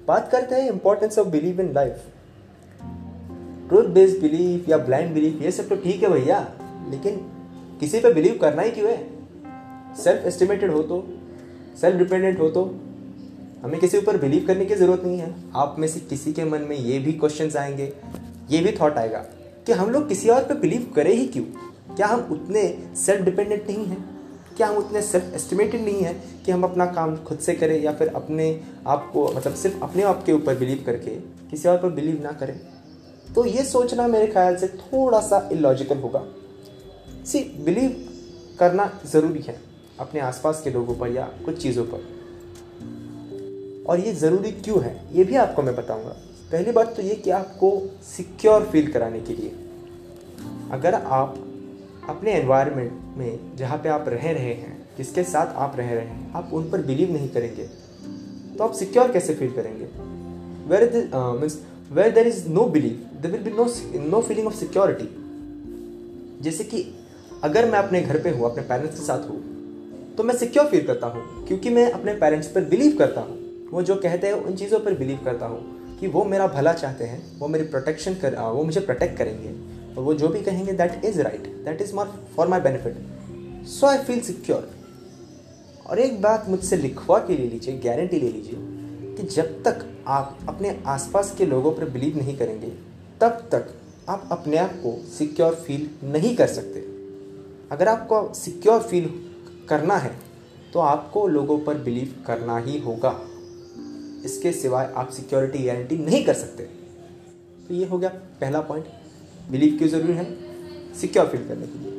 बात 0.07 0.31
करते 0.31 0.55
हैं 0.55 0.69
importance 0.71 1.19
of 1.19 1.27
believe 1.27 1.61
in 1.61 1.73
life 1.73 2.03
truth 3.71 3.83
based 3.85 4.21
belief 4.21 4.69
या 4.69 4.77
ब्लाइंड 4.77 5.13
बिलीफ, 5.13 5.41
ये 5.41 5.51
सब 5.51 5.67
तो 5.69 5.75
ठीक 5.75 6.01
है 6.03 6.09
भैया, 6.09 6.39
लेकिन 6.89 7.15
किसी 7.79 7.99
पे 7.99 8.13
बिलीव 8.13 8.37
करना 8.41 8.61
ही 8.61 8.71
क्यों 8.71 8.89
है? 8.89 8.97
सेल्फ 9.95 10.25
एस्टिमेटेड 10.25 10.71
हो 10.71 10.81
तो 10.81 10.97
सेल्फ 11.81 11.97
डिपेंडेंट 11.97 12.39
हो 12.39 12.49
तो 12.49 12.63
हमें 13.63 13.79
किसी 13.79 13.97
ऊपर 13.97 14.17
बिलीव 14.17 14.45
करने 14.47 14.65
की 14.65 14.75
ज़रूरत 14.75 15.03
नहीं 15.03 15.19
है। 15.19 15.33
आप 15.55 15.75
में 15.79 15.87
से 15.87 15.99
किसी 15.99 16.33
के 16.33 16.45
मन 16.45 16.61
में 16.61 16.75
ये 16.77 16.97
भी 16.99 17.13
क्वेश्चन 17.13 17.57
आएँगे, 17.57 17.91
ये 18.51 18.59
भी 18.59 18.71
थॉट 18.81 18.97
आएगा 18.97 19.19
कि 19.67 19.71
हम 19.71 19.89
लोग 19.89 20.07
किसी 20.07 20.29
और 20.29 20.43
पे 20.43 20.53
बिलीव 20.53 20.91
करें 20.95 21.13
ही 21.13 21.27
क्यों? 21.27 21.43
क्या 21.95 22.07
हम 22.07 22.27
उतने 22.31 22.63
सेल्फ 22.97 23.23
डिपेंडेंट 23.25 23.67
नहीं 23.67 23.85
हैं? 23.85 24.03
क्या 24.57 24.67
हम 24.67 24.77
उतने 24.77 25.01
सेल्फ 25.01 25.33
एस्टिमेटेड 25.35 25.85
नहीं 25.85 26.01
हैं 26.01 26.43
कि 26.45 26.51
हम 26.51 26.63
अपना 26.63 26.85
काम 26.91 27.15
खुद 27.23 27.39
से 27.39 27.53
करें 27.53 27.79
या 27.81 27.93
फिर 27.93 28.07
अपने 28.15 28.51
आप 28.87 29.09
को 29.13 29.27
मतलब 29.33 29.53
सिर्फ़ 29.53 29.83
अपने 29.83 30.03
आप 30.03 30.23
के 30.25 30.33
ऊपर 30.33 30.57
बिलीव 30.57 30.83
करके 30.85 31.15
किसी 31.49 31.69
और 31.69 31.77
पर 31.77 31.89
बिलीव 31.89 32.21
ना 32.23 32.31
करें? 32.31 32.59
तो 33.35 33.45
ये 33.45 33.63
सोचना 33.63 34.07
मेरे 34.07 34.27
ख्याल 34.27 34.55
से 34.55 34.67
थोड़ा 34.69 35.19
सा 35.21 35.47
इलॉजिकल 35.51 35.97
होगा। 35.97 36.23
सी 37.25 37.39
बिलीव 37.65 38.07
करना 38.59 38.89
ज़रूरी 39.05 39.41
है 39.41 39.55
अपने 39.99 40.19
आसपास 40.19 40.61
के 40.63 40.69
लोगों 40.69 40.95
पर 40.95 41.11
या 41.11 41.23
कुछ 41.45 41.61
चीज़ों 41.61 41.85
पर। 41.85 42.09
और 43.89 43.99
ये 43.99 44.13
ज़रूरी 44.13 44.51
क्यों 44.53 44.81
है, 44.83 44.95
ये 45.13 45.23
भी 45.23 45.35
आपको 45.35 45.61
मैं 45.61 45.75
बताऊँगा। 45.75 46.15
पहली 46.51 46.71
बात 46.71 46.95
तो 46.95 47.01
ये 47.01 47.15
कि 47.15 47.29
आपको 47.31 47.71
सिक्योर 48.07 48.63
फील 48.63 48.91
कराने 48.91 49.19
के 49.19 49.33
लिए। 49.33 49.51
अगर 50.71 50.93
आप 50.93 51.35
अपने 52.09 52.31
एनवायरनमेंट 52.33 53.17
में 53.17 53.55
जहाँ 53.57 53.77
पे 53.77 53.89
आप 53.89 54.05
रह 54.07 54.31
रहे 54.31 54.53
हैं, 54.53 54.77
जिसके 54.97 55.23
साथ 55.23 55.55
आप 55.55 55.75
रह 55.77 55.93
रहे 55.93 56.05
हैं, 56.05 56.33
आप 56.33 56.49
उन 56.53 56.69
पर 56.71 56.81
बिलीव 56.81 57.11
नहीं 57.13 57.29
करेंगे 57.29 57.63
तो 58.57 58.63
आप 58.63 58.73
सिक्योर 58.73 59.11
कैसे 59.11 59.33
फील 59.35 59.51
करेंगे? 59.51 59.85
Where 60.67 61.09
means 61.39 61.59
where 61.91 62.11
there 62.11 62.27
is 62.27 62.47
no 62.49 62.65
believe 62.69 63.21
there 63.21 63.31
will 63.31 63.41
be 63.43 63.51
no 63.51 63.65
no 64.07 64.21
feeling 64.21 64.47
of 64.47 64.55
security 64.55 65.09
जैसे 66.43 66.63
कि 66.63 66.85
अगर 67.43 67.69
मैं 67.71 67.79
अपने 67.79 68.01
घर 68.01 68.21
पे 68.21 68.29
हूँ, 68.29 68.49
अपने 68.51 68.63
पेरेंट्स 68.63 68.99
के 68.99 69.05
साथ 69.05 69.29
हूँ 69.29 70.15
तो 70.17 70.23
मैं 70.23 70.35
सिक्योर 70.37 70.65
फील 70.67 70.85
करता 70.85 71.07
हूँ, 71.07 71.45
क्योंकि 71.47 71.69
मैं 71.69 71.91
अपने 71.91 72.13
पेरेंट्स 72.15 72.47
पर 72.47 72.63
बिलीव 72.65 72.97
करता 72.97 73.21
हूँ। 73.21 73.37
वो 73.71 73.81
जो 73.81 73.95
कहते 73.95 74.27
हैं, 74.27 74.33
उन 74.35 74.55
चीज़ों 74.55 74.79
पर 74.79 74.93
बिलीव 74.93 75.19
करता 75.25 75.45
हूँ 75.45 75.97
कि 75.99 76.07
वो 76.07 76.23
मेरा 76.25 76.47
भला 76.47 76.73
चाहते 76.73 77.03
हैं, 77.03 77.39
वो 77.39 77.47
मेरी 77.47 77.63
प्रोटेक्शन 77.65 78.15
कर 78.15 78.35
वो 78.35 78.63
मुझे 78.63 78.79
प्रोटेक्ट 78.81 79.17
करेंगे। 79.17 79.53
और 79.95 80.03
वो 80.03 80.13
जो 80.13 80.27
भी 80.27 80.41
कहेंगे 80.41 80.73
that 80.73 81.05
is 81.05 81.21
right 81.21 81.47
that 81.65 81.81
is 81.81 81.93
more 81.95 82.11
for 82.35 82.47
my 82.47 82.59
benefit 82.59 83.65
so 83.69 83.87
I 83.87 83.97
feel 83.99 84.21
secure 84.21 84.69
और 85.85 85.99
एक 85.99 86.21
बात 86.21 86.45
मुझसे 86.49 86.77
लिखवा 86.77 87.17
के 87.19 87.37
ले 87.37 87.47
लीजिए 87.47 87.77
गारंटी 87.85 88.19
ले 88.19 88.29
लीजिए 88.29 88.80
कि 89.17 89.23
जब 89.25 89.63
तक 89.63 89.85
आप 90.07 90.37
अपने 90.49 90.81
आसपास 90.87 91.33
के 91.37 91.45
लोगों 91.45 91.71
पर 91.71 91.89
बिलीव 91.89 92.17
नहीं 92.17 92.37
करेंगे, 92.37 92.69
तब 93.21 93.47
तक 93.51 93.73
आप 94.09 94.27
अपने 94.31 94.57
आप 94.57 94.71
को 94.75 94.95
सिक्योर 95.09 95.55
फील 95.55 95.89
नहीं 96.03 96.35
कर 96.35 96.47
सकते। 96.47 96.79
अगर 97.71 97.87
आपको 97.87 98.33
सिक्योर 98.33 98.81
फील 98.81 99.09
करना 99.69 99.97
है 99.97 100.15
तो 100.73 100.79
आपको 100.79 101.27
लोगों 101.27 101.59
पर 101.59 101.77
बिलीव 101.77 102.23
करना 102.27 102.57
ही 102.57 102.79
होगा। 102.79 103.19
इसके 104.25 104.51
सिवाय 104.51 104.91
आप 104.95 105.09
सिक्योरिटी 105.09 105.63
गारंटी 105.63 105.97
नहीं 105.97 106.23
कर 106.25 106.33
सकते। 106.33 106.63
तो 106.63 107.73
ये 107.73 107.85
हो 107.85 107.97
गया 107.97 108.09
पहला 108.41 108.61
पॉइंट। 108.61 108.85
बिलीव 109.51 109.77
क्यों 109.77 109.89
ज़रूरी 109.89 110.13
है? 110.13 110.25
सिक्योर 110.95 111.27
फील 111.27 111.47
करने 111.47 111.67
के 111.67 111.79
लिए। 111.79 111.91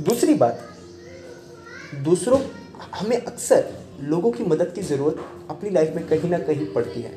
दूसरी 0.00 0.34
बात, 0.34 0.60
दूसरों 2.04 2.40
हमें 2.94 3.16
अक्सर 3.16 3.77
लोगों 4.00 4.30
की 4.32 4.44
मदद 4.44 4.72
की 4.74 4.82
ज़रूरत 4.82 5.16
अपनी 5.50 5.70
लाइफ 5.70 5.94
में 5.96 6.06
कहीं 6.08 6.30
ना 6.30 6.38
कहीं 6.40 6.66
पड़ती 6.74 7.02
है। 7.02 7.12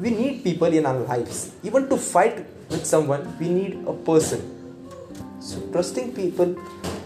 We 0.00 0.10
need 0.10 0.42
people 0.44 0.74
in 0.74 0.86
our 0.86 1.00
life 1.00 1.66
even 1.66 1.84
to 1.84 1.96
fight 1.96 2.46
with 2.72 2.84
someone 2.86 3.26
we 3.38 3.48
need 3.50 3.86
a 3.88 3.92
person 4.06 4.40
so 5.44 5.60
trusting 5.72 6.10
people 6.12 6.54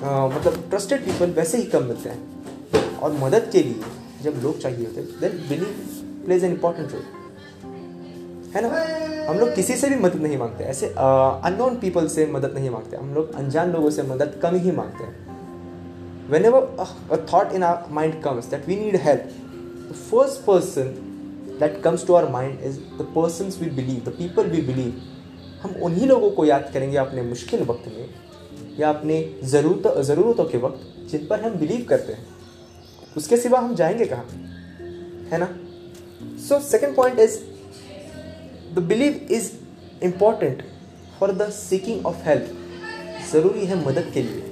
मतलब 0.03 0.65
ट्रस्टेड 0.71 1.05
पीपल 1.05 1.31
वैसे 1.33 1.59
ही 1.59 1.65
कम 1.71 1.85
मिलते 1.85 2.09
हैं। 2.09 2.99
और 2.99 3.13
मदद 3.21 3.49
के 3.53 3.63
लिए 3.63 3.81
जब 4.23 4.41
लोग 4.43 4.59
चाहिए 4.61 4.87
होते 4.87 5.01
हैं 5.01 5.21
then 5.21 5.49
believe 5.49 5.75
plays 6.25 6.45
an 6.45 6.51
important 6.53 6.93
role 6.93 7.03
है 8.55 8.61
ना? 8.63 8.69
हम 9.29 9.39
लोग 9.39 9.55
किसी 9.55 9.75
से 9.77 9.89
भी 9.89 9.97
मदद 9.97 10.23
नहीं 10.23 10.39
मांगते। 10.39 10.65
ऐसे 10.65 10.87
अननोन 10.89 11.75
uh, 11.75 11.81
पीपल 11.81 12.07
से 12.09 12.27
मदद 12.27 12.55
नहीं 12.55 12.71
मांगते। 12.71 12.97
हम 12.97 13.15
लोग 13.15 13.35
अनजान 13.35 13.73
लोगों 13.73 13.91
से 13.91 14.03
मदद 14.03 14.41
कम 14.43 14.57
ही 14.57 14.71
मांगते 14.73 15.05
हैं। 15.05 15.30
Whenever 16.45 16.63
a 17.13 17.17
thought 17.33 17.53
in 17.53 17.63
our 17.63 17.85
mind 17.91 18.23
comes 18.23 18.47
that 18.47 18.69
we 18.69 18.77
need 18.77 18.97
help 18.97 19.31
the 19.91 19.95
first 20.11 20.45
person 20.45 20.93
that 21.61 21.81
comes 21.83 22.07
to 22.07 22.15
our 22.15 22.29
mind 22.29 22.61
is 22.61 22.79
the 22.99 23.13
person 23.17 23.53
we 23.61 23.71
believe 23.71 24.11
the 24.11 24.15
people 24.19 24.47
we 24.47 24.61
believe 24.63 25.03
हम 25.63 25.75
उन्हीं 25.83 26.07
लोगों 26.07 26.31
को 26.31 26.45
याद 26.45 26.71
करेंगे 26.75 26.97
अपने 26.97 27.23
मुश्किल 27.23 27.63
वक्त 27.63 27.89
में 27.89 28.09
या 28.79 28.89
अपने 28.89 29.17
ज़रूरत, 29.45 29.99
ज़रूरतों 29.99 30.45
के 30.45 30.59
वक्त 30.59 31.09
जिन 31.11 31.27
पर 31.27 31.41
हम 31.41 31.55
बिलीव 31.55 31.85
करते 31.89 32.13
हैं। 32.13 32.27
उसके 33.17 33.37
सिवा 33.37 33.59
हम 33.59 33.75
जाएँगे 33.75 34.05
कहाँ? 34.05 34.25
है 35.33 35.39
ना? 35.39 35.49
So 36.49 36.61
second 36.61 36.97
point 36.97 37.19
is 37.19 37.39
the 38.75 38.79
believe 38.79 39.27
is 39.31 39.51
important 40.03 40.63
for 41.21 41.33
the 41.33 41.51
seeking 41.51 42.07
of 42.07 42.17
help 42.25 42.57
ज़रूरी 43.33 43.67
है 43.67 43.87
मदद 43.87 44.11
के 44.15 44.23
लिए। 44.23 44.50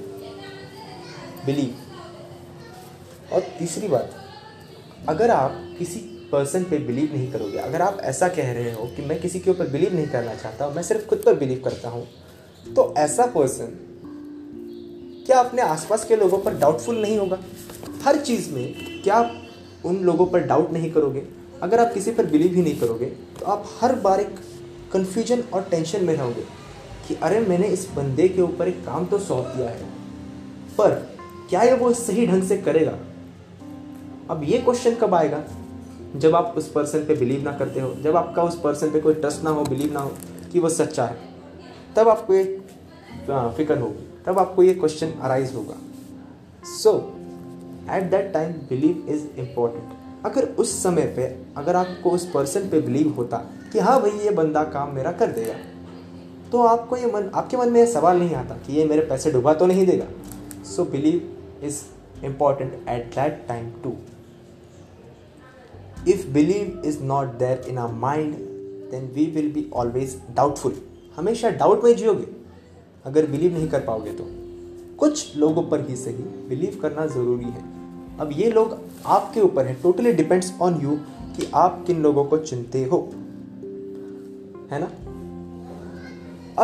बिलीव 1.49 3.33
और 3.33 3.41
तीसरी 3.59 3.87
बात, 3.87 4.11
अगर 5.09 5.31
आप 5.31 5.51
किसी 5.77 5.99
पर्सन 6.31 6.63
पे 6.63 6.77
बिलीव 6.77 7.13
नहीं 7.13 7.31
करोगे, 7.31 7.57
अगर 7.57 7.81
आप 7.81 7.99
ऐसा 8.01 8.27
कह 8.27 8.51
रहे 8.53 8.71
हो 8.73 8.85
कि 8.95 9.05
मैं 9.05 9.19
किसी 9.21 9.39
के 9.39 9.51
ऊपर 9.51 9.67
बिलीव 9.67 9.95
नहीं 9.95 10.07
करना 10.07 10.35
चाहता, 10.35 10.69
मैं 10.69 10.83
सिर्फ़ 10.83 11.05
खुद 11.07 11.21
पर 11.25 11.35
बिलीव 11.35 11.61
करता 11.65 11.89
हूँ 11.89 12.07
तो 12.75 12.93
ऐसा 12.97 13.25
पर्सन 13.27 13.77
क्या 15.25 15.39
अपने 15.39 15.61
आसपास 15.61 16.05
के 16.05 16.15
लोगों 16.15 16.37
पर 16.37 16.57
डाउटफुल 16.57 17.01
नहीं 17.01 17.17
होगा? 17.17 17.37
हर 18.03 18.17
चीज़ 18.19 18.49
में 18.51 19.01
क्या 19.03 19.15
आप 19.15 19.85
उन 19.85 19.97
लोगों 20.01 20.25
पर 20.25 20.43
डाउट 20.43 20.71
नहीं 20.71 20.91
करोगे? 20.91 21.23
अगर 21.61 21.79
आप 21.79 21.93
किसी 21.93 22.11
पर 22.11 22.25
बिलीव 22.27 22.53
ही 22.55 22.61
नहीं 22.61 22.79
करोगे 22.79 23.05
तो 23.39 23.45
आप 23.45 23.65
हर 23.81 23.95
बार 23.99 24.19
एक 24.19 24.35
कन्फ्यूज़न 24.93 25.43
और 25.53 25.67
टेंशन 25.71 26.05
में 26.05 26.15
रहोगे 26.15 26.45
कि 27.07 27.15
अरे 27.23 27.39
मैंने 27.41 27.67
इस 27.69 27.87
बंदे 27.95 28.27
के 28.27 28.41
ऊपर 28.41 28.67
एक 28.67 28.85
काम 28.85 29.05
तो 29.05 29.19
सौंप 29.19 29.45
दिया 29.47 29.69
है, 29.69 29.85
पर 30.77 31.18
क्या 31.49 31.61
ये 31.61 31.73
वो 31.73 31.91
सही 31.93 32.25
ढंग 32.27 32.43
से 32.43 32.57
करेगा? 32.57 32.91
अब 34.29 34.41
ये 34.43 34.57
क्वेश्चन 34.57 34.95
कब 34.95 35.13
आएगा? 35.15 35.43
जब 36.15 36.35
आप 36.35 36.53
उस 36.57 36.67
पर्सन 36.71 37.05
पे 37.05 37.15
बिलीव 37.15 37.43
ना 37.43 37.51
करते 37.57 37.79
हो, 37.79 37.93
जब 38.03 38.15
आपका 38.15 38.43
उस 38.43 38.59
पर्सन 38.59 38.91
पे 38.91 38.99
कोई 38.99 39.13
ट्रस्ट 39.13 39.43
ना 39.43 39.49
हो 39.49 39.63
बिलीव 39.63 39.93
ना 39.93 39.99
हो 39.99 40.11
कि 40.51 40.59
वो 40.59 40.69
सच्चा 40.69 41.05
है, 41.05 41.17
तब 41.95 42.09
आपको 42.09 42.33
ये 42.33 42.43
फ़िक्र 43.27 43.77
होगी, 43.77 44.05
तब 44.25 44.39
आपको 44.39 44.63
ये 44.63 44.73
क्वेश्चन 44.73 45.11
अराइज 45.13 45.53
होगा। 45.55 45.75
So 46.73 46.93
at 47.91 48.09
that 48.11 48.31
time 48.33 48.51
believe 48.69 49.05
is 49.09 49.25
important 49.39 50.25
अगर 50.25 50.47
उस 50.53 50.71
समय 50.83 51.05
पे, 51.15 51.25
अगर 51.57 51.75
आपको 51.75 52.11
उस 52.11 52.29
पर्सन 52.31 52.69
पे 52.69 52.81
बिलीव 52.81 53.13
होता 53.17 53.37
कि 53.73 53.79
हाँ 53.79 53.99
भाई, 54.01 54.11
ये 54.11 54.29
बंदा 54.31 54.63
काम 54.65 54.95
मेरा 54.95 55.11
कर 55.11 55.31
देगा 55.31 55.53
तो 56.51 56.61
आपको 56.63 56.97
ये 56.97 57.05
मन, 57.05 57.29
आपके 57.33 57.57
मन 57.57 57.69
में 57.69 57.79
ये 57.79 57.87
सवाल 57.87 58.19
नहीं 58.19 58.35
आता 58.35 58.55
कि 58.57 58.73
ये 58.73 58.85
मेरे 58.85 59.01
पैसे 59.01 59.31
डुबा 59.31 59.53
तो 59.53 59.65
नहीं 59.65 59.85
देगा। 59.87 60.05
So 60.65 60.83
believe 60.85 61.35
is 61.63 61.83
important 62.25 62.73
at 62.89 63.05
that 63.05 63.45
time 63.47 63.71
too 63.83 63.93
if 66.07 66.27
believe 66.27 66.81
is 66.85 67.03
not 67.03 67.27
there 67.27 67.65
in 67.69 67.77
our 67.77 67.93
mind 67.93 68.35
then 68.91 69.11
we 69.15 69.25
will 69.25 69.51
be 69.51 69.71
always 69.73 70.21
doubtful 70.35 70.81
हमेशा 71.15 71.49
डाउट 71.49 71.83
में 71.83 71.95
जियोगे। 71.95 72.27
अगर 73.05 73.25
बिलीव 73.25 73.53
नहीं 73.53 73.67
कर 73.67 73.79
पाओगे 73.79 74.13
तो। 74.13 74.25
कुछ 74.97 75.37
लोगों 75.37 75.63
पर 75.63 75.89
ही 75.89 75.95
सही। 75.95 76.13
बिलीव 76.13 76.79
करना 76.81 77.05
ज़रूरी 77.05 77.45
है। 77.45 77.79
अब 78.17 78.29
ये 78.33 78.51
लोग 78.51 78.77
आपके 79.05 79.41
ऊपर 79.41 79.65
है। 79.65 79.73
टोटली 79.73 80.13
डिपेंड्स 80.13 80.53
ऑन 80.61 80.81
यू 80.81 80.91
कि 81.37 81.51
आप 81.55 81.83
किन 81.87 82.01
लोगों 82.01 82.25
को 82.25 82.37
चुनते 82.37 82.83
हो। 82.83 83.09
है 84.71 84.79
ना? 84.79 84.91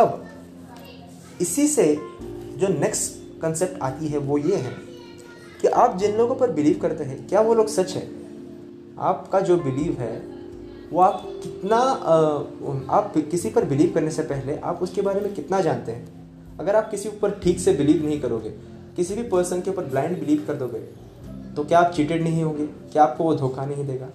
अब 0.02 0.24
इसी 1.40 1.68
से 1.68 1.98
जो 2.56 2.68
नेक्स्ट 2.68 3.40
कंसेप्ट 3.40 3.82
आती 3.82 4.06
है 4.08 4.18
वो 4.18 4.38
ये 4.38 4.56
है। 4.56 4.85
कि 5.62 5.68
आप 5.68 5.96
जिन 5.98 6.16
लोगों 6.16 6.34
पर 6.34 6.50
बिलीव 6.52 6.78
करते 6.82 7.04
हैं, 7.04 7.26
क्या 7.28 7.40
वो 7.40 7.54
लोग 7.54 7.68
सच 7.68 7.94
है? 7.94 8.06
आपका 9.00 9.40
जो 9.40 9.56
बिलीव 9.58 10.00
है, 10.00 10.16
वो 10.92 11.00
आप 11.00 11.22
कितना 11.42 11.76
आप 12.96 13.12
किसी 13.30 13.50
पर 13.50 13.64
बिलीव 13.64 13.92
करने 13.94 14.10
से 14.10 14.22
पहले 14.24 14.56
आप 14.58 14.82
उसके 14.82 15.02
बारे 15.02 15.20
में 15.20 15.34
कितना 15.34 15.60
जानते 15.60 15.92
हैं? 15.92 16.58
अगर 16.60 16.76
आप 16.76 16.90
किसी 16.90 17.08
ऊपर 17.08 17.38
ठीक 17.42 17.58
से 17.60 17.72
बिलीव 17.74 18.04
नहीं 18.04 18.20
करोगे, 18.20 18.50
किसी 18.96 19.14
भी 19.14 19.22
पर्सन 19.28 19.60
के 19.60 19.70
ऊपर 19.70 19.84
ब्लाइंड 19.84 20.18
बिलीव 20.20 20.44
कर 20.46 20.54
दोगे 20.54 20.78
तो 21.56 21.64
क्या 21.64 21.78
आप 21.78 21.92
चीटेड 21.92 22.22
नहीं 22.22 22.42
होंगे? 22.42 22.66
क्या 22.92 23.02
आपको 23.02 23.24
वो 23.24 23.34
धोखा 23.34 23.64
नहीं 23.66 23.86
देगा? 23.86 24.08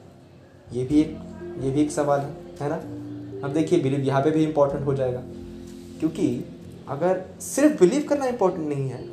ये 0.72 0.84
भी 0.86 1.00
एक, 1.02 1.18
ये 1.64 1.72
भी 1.72 1.82
एक 1.82 1.92
सवाल 1.92 2.20
है 2.20 2.36
है 2.62 2.70
ना? 2.70 2.76
अब 3.46 3.54
देखिए 3.54 3.80
बिलीव 3.84 4.00
यहाँ 4.00 4.22
पे 4.22 4.32
भी 4.32 4.44
इम्पोर्टेंट 4.44 4.86
हो 4.86 4.94
जाएगा। 4.94 5.22
क्योंकि 6.00 6.46
अगर 6.90 7.22
सिर्फ़ 7.42 7.80
बिलीव 7.80 8.06
करना 8.10 8.26
इम्पोर्टेंट 8.26 8.68
नहीं 8.68 8.90
है 8.90 9.04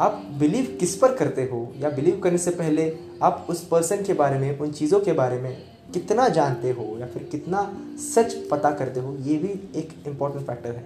आप 0.00 0.22
बिलीव 0.38 0.76
किस 0.80 0.94
पर 0.96 1.14
करते 1.16 1.42
हो 1.44 1.58
या 1.78 1.88
बिलीव 1.90 2.20
करने 2.20 2.38
से 2.38 2.50
पहले 2.50 2.92
आप 3.22 3.46
उस 3.50 3.64
पर्सन 3.68 4.02
के 4.04 4.12
बारे 4.12 4.38
में, 4.38 4.58
उन 4.58 4.70
चीज़ों 4.72 5.00
के 5.00 5.12
बारे 5.12 5.40
में 5.40 5.56
कितना 5.92 6.28
जानते 6.28 6.70
हो 6.70 6.96
या 6.98 7.06
फिर 7.06 7.22
कितना 7.22 7.62
सच 8.04 8.34
पता 8.50 8.70
करते 8.70 9.00
हो, 9.00 9.16
ये 9.16 9.36
भी 9.36 9.48
एक 9.80 9.92
इंपॉर्टेंट 10.06 10.46
फैक्टर 10.46 10.70
है। 10.70 10.84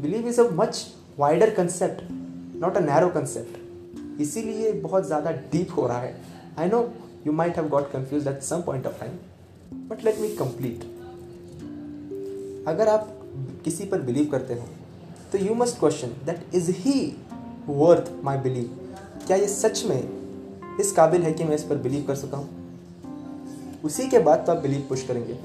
Believe 0.00 0.28
is 0.28 0.40
a 0.40 0.48
much 0.52 0.86
wider 1.18 1.50
concept 1.54 2.02
not 2.60 2.76
a 2.76 2.80
narrow 2.80 3.08
concept 3.10 4.20
इसीलिए 4.20 4.72
बहुत 4.82 5.06
ज़्यादा 5.06 5.30
डीप 5.52 5.76
हो 5.76 5.86
रहा 5.86 6.00
है। 6.00 6.14
I 6.58 6.68
know 6.68 6.80
you 7.26 7.32
might 7.32 7.56
have 7.56 7.68
got 7.68 7.90
confuse 7.92 8.28
at 8.28 8.42
some 8.42 8.62
point 8.62 8.86
of 8.86 9.00
time 9.00 9.88
but 9.88 10.04
let 10.04 10.18
me 10.20 10.28
complete. 10.36 10.84
अगर 12.68 12.88
आप 12.88 13.08
किसी 13.64 13.84
पर 13.84 14.00
बिलीव 14.02 14.26
करते 14.30 14.54
हो 14.54 14.68
तो 15.32 15.38
you 15.38 15.54
must 15.54 15.78
question 15.78 16.08
that 16.26 16.54
is 16.54 16.70
he 16.70 16.94
worth 17.68 18.10
my 18.24 18.38
believe 18.38 18.78
क्या 19.26 19.36
ये 19.36 19.46
सच 19.48 19.84
में 19.86 20.78
इस 20.80 20.92
काबिल 20.92 21.22
है 21.22 21.32
कि 21.32 21.44
मैं 21.44 21.54
इस 21.54 21.62
पर 21.62 21.76
बिलीव 21.76 22.04
कर 22.06 22.14
सका 22.14 22.36
हूँ? 22.36 22.48
उसी 23.84 24.08
के 24.08 24.18
बाद 24.18 24.44
तो 24.46 24.52
आप 24.52 24.58
बिलीव 24.58 24.86
पुश 24.88 25.02
करेंगे। 25.02 25.38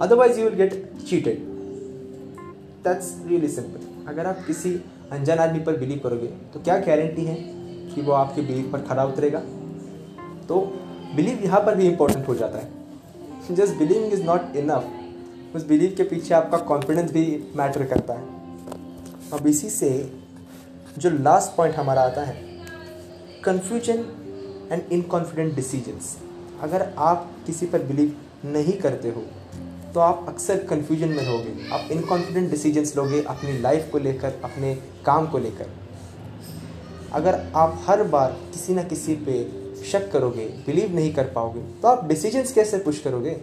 Otherwise 0.00 0.38
you 0.40 0.44
will 0.44 0.54
get 0.54 0.72
cheated 1.08 1.38
that's 2.84 3.12
really 3.26 3.48
simple 3.48 4.08
अगर 4.08 4.26
आप 4.26 4.38
किसी 4.46 4.74
अनजान 5.12 5.38
आदमी 5.38 5.60
पर 5.60 5.76
बिलीव 5.76 6.00
करोगे 6.04 6.26
तो 6.54 6.60
क्या 6.60 6.78
गारंटी 6.78 7.24
है 7.24 7.36
कि 7.94 8.02
वो 8.02 8.12
आपके 8.12 8.42
बिलीव 8.42 8.70
पर 8.72 8.82
खरा 8.82 9.04
उतरेगा? 9.04 9.38
तो 10.48 10.60
बिलीव 11.16 11.44
यहाँ 11.44 11.60
पर 11.60 11.74
भी 11.74 11.88
इम्पोर्टेंट 11.88 12.28
हो 12.28 12.34
जाता 12.34 12.58
है। 12.58 13.54
Just 13.54 13.74
believing 13.74 14.12
is 14.12 14.22
not 14.22 14.56
enough 14.56 15.56
उस 15.56 15.66
बिलीव 15.66 15.94
के 15.96 16.02
पीछे 16.02 16.34
आपका 16.34 16.58
कॉन्फिडेंस 16.64 17.12
भी 17.12 17.52
मैटर 17.56 17.84
करता 17.84 18.14
है। 18.14 18.24
अब 19.32 19.46
इसी 19.46 19.70
से 19.70 19.90
जो 20.98 21.10
लास्ट 21.12 21.56
पॉइंट 21.56 21.74
हमारा 21.74 22.02
आता 22.02 22.24
है 22.24 22.34
कन्फ्यूज़न 23.44 24.04
एंड 24.72 24.92
इनकॉन्फिडेंट 24.92 25.54
डिसीजंस 25.54 26.16
अगर 26.62 26.82
आप 26.98 27.30
किसी 27.46 27.66
पर 27.66 27.82
बिलीव 27.82 28.16
नहीं 28.46 28.72
करते 28.80 29.08
हो 29.08 29.22
तो 29.94 30.00
आप 30.00 30.24
अक्सर 30.28 30.62
कन्फ्यूज़न 30.64 31.08
में 31.08 31.22
रहोगे। 31.22 31.68
आप 31.72 31.88
इनकॉन्फिडेंट 31.92 32.50
डिसीजंस 32.50 32.96
लोगे 32.96 33.22
अपनी 33.22 33.58
लाइफ 33.58 33.88
को 33.92 33.98
लेकर, 33.98 34.40
अपने 34.44 34.74
काम 35.06 35.26
को 35.26 35.38
लेकर। 35.38 35.70
अगर 37.12 37.40
आप 37.56 37.82
हर 37.86 38.02
बार 38.04 38.36
किसी 38.52 38.74
ना 38.74 38.82
किसी 38.84 39.14
पे 39.26 39.42
शक 39.84 40.10
करोगे 40.12 40.46
बिलीव 40.66 40.94
नहीं 40.94 41.12
कर 41.14 41.24
पाओगे 41.24 41.60
तो 41.82 41.88
आप 41.88 42.06
डिसीजंस 42.08 42.52
कैसे 42.52 42.78
पुश 42.78 42.98
करोगे? 42.98 43.40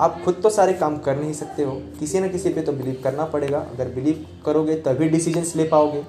आप 0.00 0.20
खुद 0.24 0.40
तो 0.42 0.50
सारे 0.50 0.72
काम 0.72 0.96
कर 0.98 1.16
नहीं 1.16 1.32
सकते 1.32 1.62
हो। 1.62 1.72
किसी 1.98 2.20
ना 2.20 2.28
किसी 2.28 2.48
पे 2.48 2.62
तो 2.62 2.72
बिलीव 2.72 3.00
करना 3.04 3.24
पड़ेगा। 3.26 3.58
अगर 3.60 3.88
बिलीव 3.88 4.26
करोगे, 4.46 4.74
तभी 4.76 5.08
डिसीजंस 5.08 5.54
ले 5.56 5.64
पाओगे। 5.64 6.02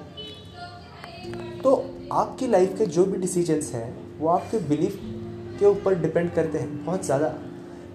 तो 1.62 1.74
आपकी 2.12 2.46
लाइफ 2.46 2.76
के 2.78 2.86
जो 2.86 3.04
भी 3.04 3.18
डिसीजंस 3.18 3.72
हैं, 3.74 4.18
वो 4.18 4.28
आपके 4.28 4.58
बिलीव 4.68 4.98
के 5.60 5.66
ऊपर 5.66 5.94
डिपेंड 5.94 6.30
करते 6.32 6.58
हैं 6.58 6.84
बहुत 6.84 7.04
ज़्यादा। 7.04 7.28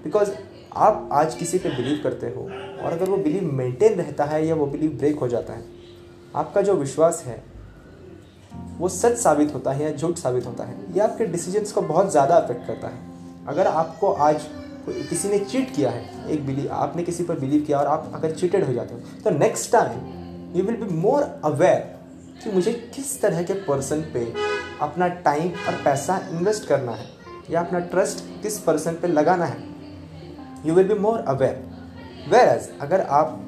बिकॉज़ 0.04 0.32
आप 0.74 1.10
आज 1.14 1.36
किसी 1.36 1.58
पे 1.58 1.70
बिलीव 1.70 2.00
करते 2.04 2.28
हो, 2.28 2.42
और 2.82 2.92
अगर 2.92 3.10
वो 3.10 3.18
बिलीव 3.18 3.52
मेंटेन 3.54 3.94
रहता 3.94 4.26
है 4.26 4.46
या 4.48 4.56
वो 4.56 4.66
बिलीव 4.66 4.92
ब्रेक 4.92 5.20
हो 5.20 5.28
जाता 5.28 5.54
है, 5.54 5.64
आपका 6.36 6.62
जो 6.62 6.74
विश्वास 6.76 7.24
है, 7.28 7.44
वो 8.78 8.90
सच 8.90 9.18
साबित 9.18 9.54
होता 9.54 9.72
है 9.72 9.84
या 9.84 9.92
झूठ 9.92 10.18
साबित 10.18 10.46
होता 10.46 10.64
है। 10.64 10.76
ये 10.94 11.00
आपके 11.02 11.26
डिसीजंस 11.28 11.72
को 11.72 11.82
बहुत 11.84 12.12
ज़्यादा 12.12 12.36
अफेक्ट 12.36 12.68
करता 12.68 12.88
है। 12.88 13.46
अगर 13.48 13.68
आपको 13.68 14.12
आज 14.14 14.48
किसी 14.88 15.30
ने 15.30 15.40
चीट 15.40 15.76
किया 15.76 15.90
है, 15.90 16.30
एक 16.32 16.46
बिलीव 16.46 16.72
आपने 16.74 17.04
किसी 17.04 17.24
पर 17.24 17.40
बिलीव 17.40 17.62
किया 17.62 17.80
और 17.80 17.88
आप 17.88 18.12
अगर 18.16 18.32
चीटेड 18.34 18.64
हो 18.64 18.74
जाते 18.74 18.94
हो 18.94 19.00
तो 19.24 19.30
next 19.30 19.72
time 19.72 20.56
you 20.56 20.64
will 20.64 20.76
be 20.78 20.94
more 20.96 21.24
aware 21.46 21.80
कि 22.44 22.52
मुझे 22.52 22.74
किस 22.96 23.22
तरह 23.22 23.44
के 23.44 23.54
पर्सन 23.66 24.02
पे 24.14 24.26
अपना 24.82 25.08
टाइम 25.08 25.50
और 25.68 25.82
पैसा 25.84 26.20
इन्वेस्ट 26.32 26.68
करना 26.68 26.92
है, 26.92 27.06
या 27.50 27.62
अपना 27.62 27.80
ट्रस्ट 27.80 28.24
किस 28.42 28.60
पर्सन 28.60 28.98
पे 29.02 29.08
लगाना 29.08 29.46
है। 29.46 29.58
You 30.66 30.74
will 30.74 30.88
be 30.88 31.00
more 31.00 31.20
aware 31.20 31.64
whereas 32.48 32.70
अगर 32.82 33.02
आप 33.02 33.40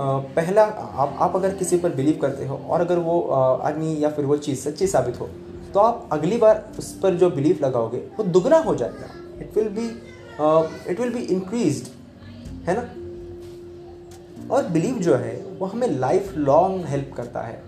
पहला, 0.00 0.62
आप 0.62 1.16
आप 1.20 1.36
अगर 1.36 1.54
किसी 1.54 1.76
पर 1.78 1.94
बिलीव 1.94 2.18
करते 2.22 2.46
हो 2.46 2.56
और 2.68 2.80
अगर 2.80 2.98
वो 3.00 3.20
आदमी 3.20 3.96
या 4.00 4.10
फिर 4.10 4.24
वो 4.24 4.36
चीज़ 4.38 4.60
सच्ची 4.60 4.86
साबित 4.86 5.20
हो 5.20 5.28
तो 5.74 5.80
आप 5.80 6.08
अगली 6.12 6.36
बार 6.38 6.62
उस 6.78 6.92
पर 7.00 7.14
जो 7.14 7.30
बिलीव 7.30 7.58
लगाओगे, 7.62 7.98
वो 7.98 8.24
दुगना 8.26 8.58
हो 8.58 8.74
जाएगा। 8.74 9.08
It 9.40 9.56
will 9.56 9.68
be 9.70 9.88
it 10.40 11.00
will 11.00 11.12
be 11.12 11.20
increase 11.20 11.90
है 12.68 12.74
ना? 12.76 12.82
और 14.50 14.68
बिलीव 14.68 14.98
जो 14.98 15.14
है 15.16 15.36
वो 15.58 15.66
हमें 15.66 15.88
लाइफ 15.90 16.32
लॉन्ग 16.36 16.84
हेल्प 16.86 17.12
करता 17.16 17.40
है। 17.42 17.62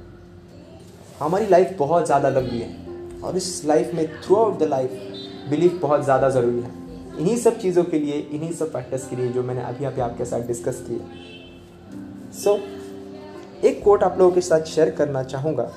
हमारी 1.21 1.47
लाइफ 1.47 1.75
बहुत 1.79 2.07
ज़्यादा 2.07 2.29
लंबी 2.29 2.59
है 2.59 3.21
और 3.23 3.37
इस 3.37 3.65
लाइफ 3.67 3.95
में 3.95 4.07
through 4.23 4.37
out 4.37 4.59
the 4.59 4.69
life 4.69 4.91
believe 5.51 5.79
बहुत 5.83 6.05
ज़्यादा 6.05 6.29
ज़रूरी 6.31 6.61
है। 6.61 6.71
इन्हीं 7.19 7.37
सब 7.37 7.59
चीज़ों 7.59 7.85
के 7.85 7.99
लिए 7.99 8.19
इन्हीं 8.19 8.53
सब 8.53 8.73
फैक्टर्स 8.73 9.09
के 9.09 9.17
लिए 9.17 9.29
जो 9.29 9.43
मैंने 9.43 9.63
अभी 9.63 9.85
अभी 9.85 10.01
आपके 10.01 10.25
साथ 10.25 10.47
डिस्कस 10.47 10.85
किए। 10.89 10.99
सो 12.35 12.51
so, 12.51 13.65
एक 13.65 13.83
कोट 13.85 14.03
आप 14.03 14.19
लोगों 14.19 14.33
के 14.33 14.41
साथ 14.41 14.65
शेयर 14.67 14.91
करना 14.91 15.23
चाहूँगा। 15.25 15.71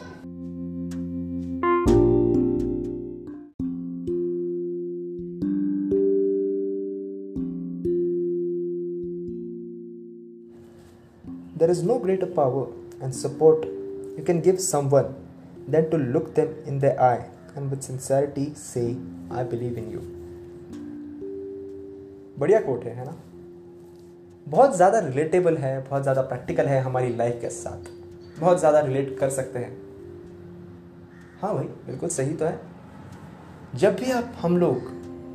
Is 11.74 11.84
no 11.90 12.00
greater 12.00 12.30
power 12.40 12.64
and 13.02 13.16
support. 13.20 13.66
You 14.18 14.24
can 14.24 14.42
give 14.48 14.60
someone 14.62 15.14
than 15.68 15.90
to 15.92 15.98
look 16.16 16.34
them 16.36 16.56
in 16.66 16.80
the 16.80 16.92
eye 17.02 17.26
and 17.56 17.72
with 17.72 17.84
sincerity 17.84 18.46
say, 18.56 18.88
I 19.32 19.44
believe 19.54 19.78
in 19.84 19.92
you. 19.96 20.02
बढ़िया 22.40 22.60
कोट 22.62 22.84
है 22.86 22.96
है 22.96 23.06
ना? 23.06 23.16
बहुत 24.48 24.76
ज़्यादा 24.76 25.00
रिलेटेबल 25.00 25.58
है 25.58 25.80
बहुत 25.90 26.02
ज़्यादा 26.04 26.22
प्रैक्टिकल 26.22 26.66
है 26.68 26.80
हमारी 26.82 27.16
लाइफ 27.16 27.38
के 27.42 27.50
साथ। 27.50 27.90
बहुत 28.40 28.60
ज़्यादा 28.60 28.80
रिलेट 28.80 29.18
कर 29.20 29.30
सकते 29.30 29.60
हैं। 29.60 29.72
हाँ 31.42 31.54
भाई 31.56 31.66
बिल्कुल 31.86 32.10
सही 32.10 32.34
तो 32.34 32.46
है। 32.46 32.60
जब 33.76 33.96
भी 33.96 34.12
आप 34.12 34.34
हम 34.42 34.58
लोग 34.58 34.92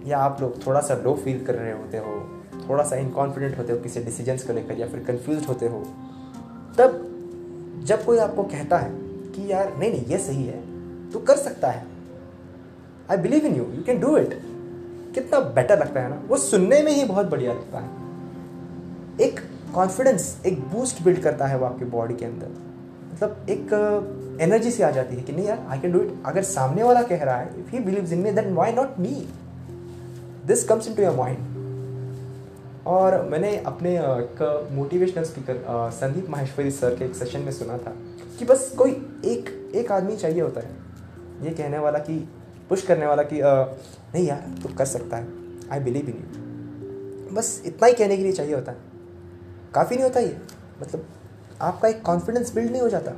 या 0.09 0.19
आप 0.19 0.41
लोग 0.41 0.67
थोड़ा 0.67 0.81
सा 0.81 0.95
लो 1.05 1.15
फील 1.25 1.45
कर 1.45 1.55
रहे 1.55 1.73
होते 1.73 1.99
हो 1.99 2.15
थोड़ा 2.69 2.85
सा 2.85 2.97
इनकॉन्फिडेंट 2.97 3.57
होते 3.59 3.73
हो 3.73 3.79
किसी 3.83 4.01
डिसीजंस 4.05 4.47
को 4.47 4.53
लेकर 4.53 4.79
या 4.79 4.87
फिर 4.89 5.01
कंफ्यूज 5.05 5.47
होते 5.49 5.69
हो 5.69 5.83
तब 6.79 7.05
जब 7.87 8.05
कोई 8.05 8.19
आपको 8.19 8.43
कहता 8.45 8.79
है 8.79 8.91
कि 8.93 9.51
यार, 9.53 9.77
नहीं 9.79 9.91
नहीं, 9.91 10.05
ये 10.07 10.19
सही 10.19 10.45
है 10.45 10.61
तो 11.11 11.19
कर 11.19 11.37
सकता 11.37 11.71
है। 11.71 11.87
I 13.11 13.17
believe 13.17 13.47
in 13.47 13.57
you 13.57 13.65
you 13.65 13.83
can 13.83 14.01
do 14.01 14.17
it 14.17 14.41
कितना 15.15 15.41
बेटर 15.41 15.79
लगता 15.79 16.01
है 16.01 16.09
ना? 16.11 16.23
वो 16.29 16.37
सुनने 16.37 16.83
में 16.83 16.93
ही 16.93 17.05
बहुत 17.05 17.27
बढ़िया 17.27 17.53
लगता 17.53 17.79
है। 17.79 19.27
एक 19.27 19.41
कॉन्फिडेंस 19.75 20.37
एक 20.47 20.61
बूस्ट 20.73 21.03
बिल्ड 21.03 21.23
करता 21.23 21.47
है 21.47 21.59
वो 21.59 21.67
आपकी 21.67 21.85
बॉडी 21.85 22.15
के 22.15 22.25
अंदर। 22.25 22.47
मतलब 23.13 23.47
एक 23.51 24.39
एनर्जी 24.43 24.71
सी 24.71 24.83
आ 24.83 24.91
जाती 24.91 25.17
है 25.17 25.23
कि 25.23 25.33
नहीं 25.33 25.47
यार 25.47 25.67
आई 25.69 25.79
कैन 25.79 25.93
डू 25.93 26.01
इट 26.01 26.13
अगर 26.27 26.43
सामने 26.43 26.83
वाला 26.83 27.03
कह 27.03 27.25
रहा 27.25 27.37
है 27.37 27.61
if 27.61 27.71
he 27.73 27.79
believe 27.85 28.13
in 28.13 28.19
me 28.19 28.31
then 28.33 28.53
why 28.55 28.73
not 28.73 28.99
me 29.01 29.15
this 30.47 30.65
comes 30.65 30.89
into 30.89 31.03
your 31.03 31.17
mind 31.17 31.48
और 32.89 33.23
मैंने 33.23 33.57
अपने 33.59 33.97
एक 33.99 34.69
motivational 34.73 35.25
speaker 35.25 35.91
Sandeep 35.93 36.29
Maheshwari 36.31 36.71
sir 36.71 36.97
के 36.97 37.05
एक 37.05 37.15
सेशन 37.15 37.41
में 37.41 37.53
सुना 37.53 37.79
था 37.79 37.93
कि 38.39 38.45
बस 38.45 38.73
कोई 38.79 38.91
एक 39.25 39.73
एक 39.75 39.93
आदमी 39.93 40.17
चाहिए 40.17 40.41
होता 40.41 40.61
है। 40.61 40.71
ये 41.43 41.51
कहने 41.51 41.79
वाला 41.79 41.99
कि 41.99 42.29
पुश 42.69 42.83
करने 42.83 43.07
वाला 43.07 43.23
कि 43.23 43.41
नहीं 44.15 44.27
यार, 44.27 44.55
तू 44.63 44.69
कर 44.75 44.85
सकता 44.85 45.17
है। 45.17 45.27
आई 45.73 45.81
बिलीव 45.81 46.09
इन 46.09 46.17
यू 46.17 47.37
बस 47.37 47.63
इतना 47.67 47.87
ही 47.87 47.95
कहने 47.95 48.17
के 48.17 48.23
लिए 48.23 48.33
चाहिए 48.33 48.55
होता 48.55 48.73
है। 48.73 48.79
काफ़ी 49.75 49.97
नहीं 49.97 50.05
होता 50.05 50.21
ये। 50.21 50.37
मतलब 50.83 51.07
आपका 51.61 51.89
एक 51.89 52.03
कॉन्फिडेंस 52.03 52.55
बिल्ड 52.55 52.71
नहीं 52.71 52.83
हो 52.83 52.89
जाता। 52.89 53.13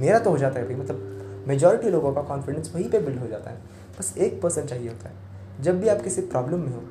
मेरा 0.00 0.18
तो 0.18 0.30
हो 0.30 0.38
जाता 0.38 0.60
है 0.60 0.66
भाई। 0.66 0.76
मतलब 0.76 1.44
मेजॉरिटी 1.48 1.90
लोगों 1.90 2.12
का 2.14 2.22
कॉन्फिडेंस 2.22 2.72
वहीं 2.74 2.90
पे 2.90 2.98
बिल्ड 2.98 3.18
हो 3.18 3.26
जाता 3.26 3.50
है। 3.50 3.58
बस 3.98 4.14
एक 4.18 4.40
पर्सन 4.42 4.64
चाहिए 4.64 4.88
होता 4.88 5.08
है। 5.08 5.14
जब 5.60 5.80
भी 5.80 5.88
आप 5.88 6.02
किसी 6.02 6.20
प्रॉब्लम 6.20 6.60
में 6.60 6.72
हो 6.72 6.82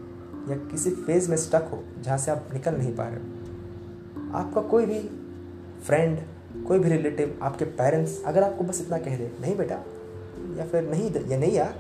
या 0.50 0.56
किसी 0.72 0.92
फ़ेज़ 0.92 1.30
में 1.30 1.38
स्टक 1.38 1.70
हो, 1.72 1.84
जहाँ 2.02 2.18
से 2.18 2.32
आप 2.32 2.48
निकल 2.54 2.76
नहीं 2.76 2.96
पा 2.96 3.04
रहे 3.04 3.16
हो। 3.16 4.32
आपका 4.38 4.62
कोई 4.64 4.86
भी 4.86 5.00
फ्रेंड 5.86 6.20
कोई 6.68 6.80
भी 6.80 6.90
रिलेटिव 6.90 7.40
आपके 7.44 7.66
पेरेंट्स 7.78 8.22
अगर 8.26 8.44
आपको 8.44 8.64
बस 8.64 8.82
इतना 8.82 8.98
कह 8.98 9.18
दे, 9.18 9.32
नहीं 9.42 9.56
बेटा, 9.58 9.76
या 10.58 10.66
फिर 10.66 10.90
नहीं 10.90 11.10
ये 11.12 11.38
नहीं 11.38 11.52
यार, 11.52 11.74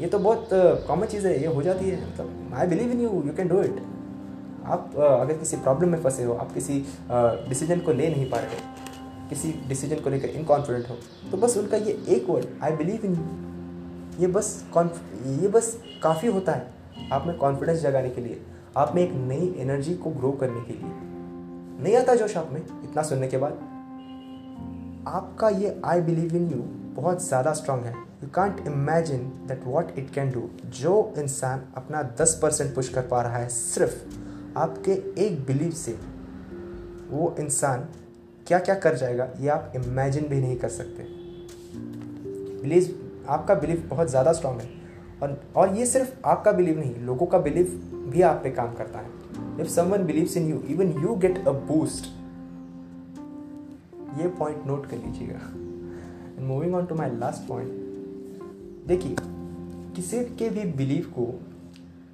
ये 0.00 0.06
तो 0.06 0.18
बहुत 0.18 0.48
कॉमन 0.88 1.06
चीज़ 1.06 1.26
है, 1.26 1.40
ये 1.40 1.46
हो 1.46 1.62
जाती 1.62 1.90
है। 1.90 2.00
मतलब 2.06 2.54
I 2.54 2.66
believe 2.66 2.90
in 2.92 3.00
you 3.00 3.22
you 3.26 3.32
can 3.36 3.48
do 3.48 3.62
it 3.62 3.82
आप 4.66 4.92
अगर 4.96 5.36
किसी 5.38 5.56
प्रॉब्लम 5.58 5.88
में 5.88 6.02
फंसे 6.02 6.24
हो, 6.24 6.34
आप 6.34 6.52
किसी 6.54 6.84
डिसीज़न 7.48 7.80
को 7.80 7.92
ले 7.92 8.08
नहीं 8.08 8.28
पा 8.30 8.38
रहे 8.38 8.50
हो 8.50 9.28
किसी 9.28 9.52
डिसीज़न 9.68 10.00
को 10.02 10.10
लेकर 10.10 10.28
इनकॉन्फिडेंट 10.30 10.88
हो 10.90 10.96
तो 11.30 11.36
बस 11.36 11.56
उनका 11.56 11.76
ये 11.78 11.92
एक 12.08 12.28
वर्ड 12.30 12.46
आई 12.62 12.76
बिलीव 12.76 13.04
इन 13.04 13.14
ये 14.20 14.26
बस 14.28 14.52
ये 14.76 15.48
बस 15.48 15.76
काफ़ी 16.02 16.28
होता 16.28 16.52
है। 16.52 16.79
आप 17.12 17.26
में 17.26 17.36
कॉन्फिडेंस 17.38 17.80
जगाने 17.80 18.10
के 18.10 18.20
लिए, 18.20 18.40
आप 18.76 18.94
में 18.94 19.02
एक 19.02 19.12
नई 19.14 19.54
एनर्जी 19.58 19.94
को 19.94 20.10
ग्रो 20.10 20.32
करने 20.32 20.60
के 20.60 20.72
लिए। 20.72 20.92
नहीं 21.82 21.96
आता 21.96 22.14
जोश 22.14 22.36
आप 22.36 22.50
में, 22.52 22.60
इतना 22.60 23.02
सुनने 23.02 23.28
के 23.28 23.38
बाद? 23.38 23.52
आपका 25.08 25.48
ये 25.48 25.80
आई 25.84 26.00
बिलीव 26.00 26.36
इन 26.36 26.50
यू 26.50 26.58
बहुत 26.94 27.22
ज़्यादा 27.24 27.52
स्ट्रांग 27.52 27.84
है। 27.84 27.92
You 27.92 28.28
can't 28.34 28.66
imagine 28.66 29.20
that 29.48 29.60
what 29.64 29.98
it 29.98 30.10
can 30.10 30.32
do 30.32 30.48
जो 30.78 31.12
इंसान 31.18 31.62
अपना 31.76 32.02
दस 32.20 32.38
परसेंट 32.42 32.74
पुश 32.74 32.88
कर 32.88 33.02
पा 33.02 33.22
रहा 33.22 33.36
है, 33.36 33.48
सिर्फ़ 33.48 34.58
आपके 34.58 34.92
एक 35.24 35.44
बिलीव 35.46 35.70
से, 35.72 35.98
वो 37.10 37.34
इंसान 37.40 37.88
क्या 38.46 38.58
क्या 38.58 38.74
कर 38.74 38.94
जाएगा, 38.96 39.28
ये 39.40 39.48
आप 39.48 39.72
इमेजिन 39.76 40.28
भी 40.28 40.40
नहीं 40.40 40.56
कर 40.56 40.68
सकते। 40.68 41.06
प्लीज़ 42.62 42.90
आपका 43.28 43.54
बिलीव 43.54 43.86
बहुत 43.90 44.08
ज़्यादा 44.10 44.32
स्ट्रांग 44.32 44.60
है। 44.60 44.79
और 45.22 45.40
और 45.56 45.74
ये 45.76 45.86
सिर्फ़ 45.86 46.14
आपका 46.24 46.52
बिलीव 46.52 46.78
नहीं, 46.78 46.94
लोगों 46.96 47.26
का 47.26 47.38
बिलीव 47.38 47.66
भी 48.12 48.22
आप 48.22 48.40
पे 48.44 48.50
काम 48.50 48.74
करता 48.74 48.98
है। 48.98 49.10
If 49.60 49.68
someone 49.68 50.04
believes 50.06 50.36
in 50.36 50.48
you 50.50 50.60
even 50.68 50.92
you 51.02 51.14
get 51.16 51.38
a 51.38 51.52
boost 51.66 52.06
ये 54.20 54.28
पॉइंट 54.28 54.66
नोट 54.66 54.86
कर 54.86 54.96
लीजिएगा। 54.96 55.40
Moving 56.46 56.74
on 56.74 56.86
to 56.86 56.94
my 56.94 57.10
last 57.10 57.48
point 57.48 57.70
देखिए, 58.88 59.16
किसी 59.96 60.24
के 60.34 60.48
भी 60.50 60.64
बिलीव 60.72 61.12
को, 61.18 61.26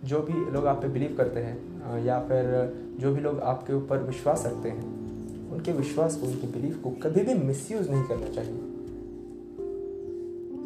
जो 0.05 0.21
भी 0.23 0.33
लोग 0.53 0.67
आप 0.67 0.83
पे 0.83 0.89
बिलीव 0.89 1.15
करते 1.17 1.41
हैं 1.41 2.05
या 2.05 2.19
फिर 2.21 2.97
जो 3.01 3.15
भी 3.15 3.21
लोग 3.21 3.41
आपके 3.41 3.73
ऊपर 3.73 4.03
विश्वास 4.03 4.43
रखते 4.47 4.69
हैं, 4.69 5.51
उनके 5.51 5.73
विश्वास 5.73 6.17
को, 6.17 6.27
उनके 6.27 6.47
बिलीफ 6.47 6.83
को 6.83 6.91
कभी 7.03 7.21
भी 7.21 7.35
मिसयूज 7.35 7.91
नहीं 7.91 8.05
करना 8.05 8.29
चाहिए। 8.29 8.61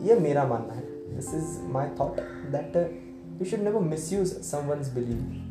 यह 0.09 0.20
मेरा 0.20 0.44
मानना 0.46 0.74
है। 0.74 0.89
This 1.21 1.35
is 1.35 1.59
my 1.73 1.89
thought 2.01 2.21
that 2.53 2.77
you 3.41 3.47
should 3.47 3.61
never 3.61 3.81
misuse 4.13 4.33
someone's 4.43 4.93
believe 4.95 5.49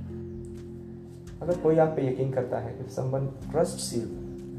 अगर 1.42 1.58
कोई 1.58 1.78
आप 1.78 1.94
पे 1.96 2.08
यकीन 2.08 2.32
करता 2.32 2.60
है 2.60 2.80
if 2.80 2.92
someone 2.92 3.28
trust 3.52 3.94
you 3.98 4.02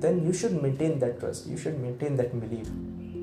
then 0.02 0.24
you 0.26 0.32
should 0.32 0.60
maintain 0.62 0.98
that 1.00 1.18
trust 1.20 1.48
you 1.50 1.56
should 1.56 1.78
maintain 1.78 2.16
that 2.16 2.34
believe 2.34 2.70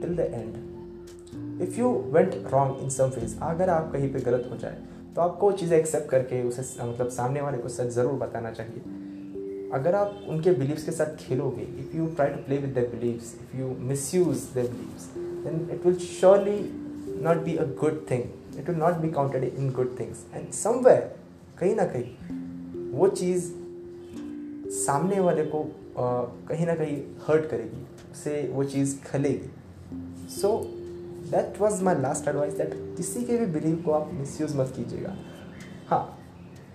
till 0.02 0.16
the 0.16 0.30
end 0.34 1.62
if 1.62 1.80
you 1.80 1.92
went 2.14 2.36
wrong 2.54 2.84
in 2.84 2.90
some 2.90 3.10
phase 3.10 3.36
अगर 3.44 3.70
आप 3.70 3.92
कहीं 3.94 4.12
पे 4.14 4.20
गलत 4.20 4.50
हो 4.52 4.58
जाए 4.58 4.82
तो 5.16 5.22
आपको 5.22 5.52
चीज़ें 5.52 5.78
एक्सेप्ट 5.78 6.10
करके 6.10 6.42
उसे 6.44 6.62
मतलब 6.84 7.10
सामने 7.10 7.42
वाले 7.42 7.58
को 7.58 7.70
सच 7.70 7.88
ज़रूर 7.92 8.14
बताना 8.20 8.52
चाहिए। 8.52 9.70
अगर 9.74 9.96
आप 9.96 10.26
उनके 10.30 10.52
बिलीव्स 10.54 10.84
के 10.84 10.92
साथ 10.92 11.16
खेलोगे 11.20 11.64
if 11.80 11.96
you 11.98 12.06
try 12.08 12.30
to 12.30 12.44
play 12.44 12.58
with 12.58 12.78
the 12.78 12.88
believes 12.92 13.34
if 13.42 13.58
you 13.58 13.76
misuse 14.16 14.44
the 14.54 14.68
believes 14.68 15.10
then 15.46 15.68
it 15.74 15.86
will 15.86 15.98
surely 16.00 16.60
not 17.24 17.46
be 17.46 17.58
a 17.58 17.68
good 17.84 17.98
thing. 18.10 18.26
It 18.60 18.70
will 18.70 18.78
not 18.78 18.94
be 18.94 19.10
counted 19.12 19.44
in 19.44 19.70
good 19.72 20.00
things 20.00 20.26
and 20.34 20.52
somewhere 20.52 21.16
कहीं 21.60 21.76
ना 21.76 21.86
कहीं, 21.86 22.92
वो 22.92 23.08
चीज़ 23.10 23.52
सामने 24.76 25.20
वाले 25.20 25.46
को 25.46 25.64
कहीं 25.98 26.66
ना 26.66 26.76
कहीं 26.76 26.98
हर्ट 27.28 27.50
करेगी 27.50 27.86
उसे 28.12 28.50
वो 28.54 28.64
चीज़ 28.64 28.98
खलेगी। 29.02 29.50
So 30.32 30.58
that 31.32 31.62
was 31.62 31.84
my 31.84 31.96
last 32.02 32.28
advice 32.28 32.54
that 32.54 32.74
किसी 32.98 33.24
के 33.26 33.38
भी 33.38 33.46
बिलीव 33.60 33.82
को 33.86 33.92
आप 33.92 34.10
मिस 34.14 34.56
मत 34.56 34.74
कीजिएगा। 34.76 35.16
हाँ 35.88 36.17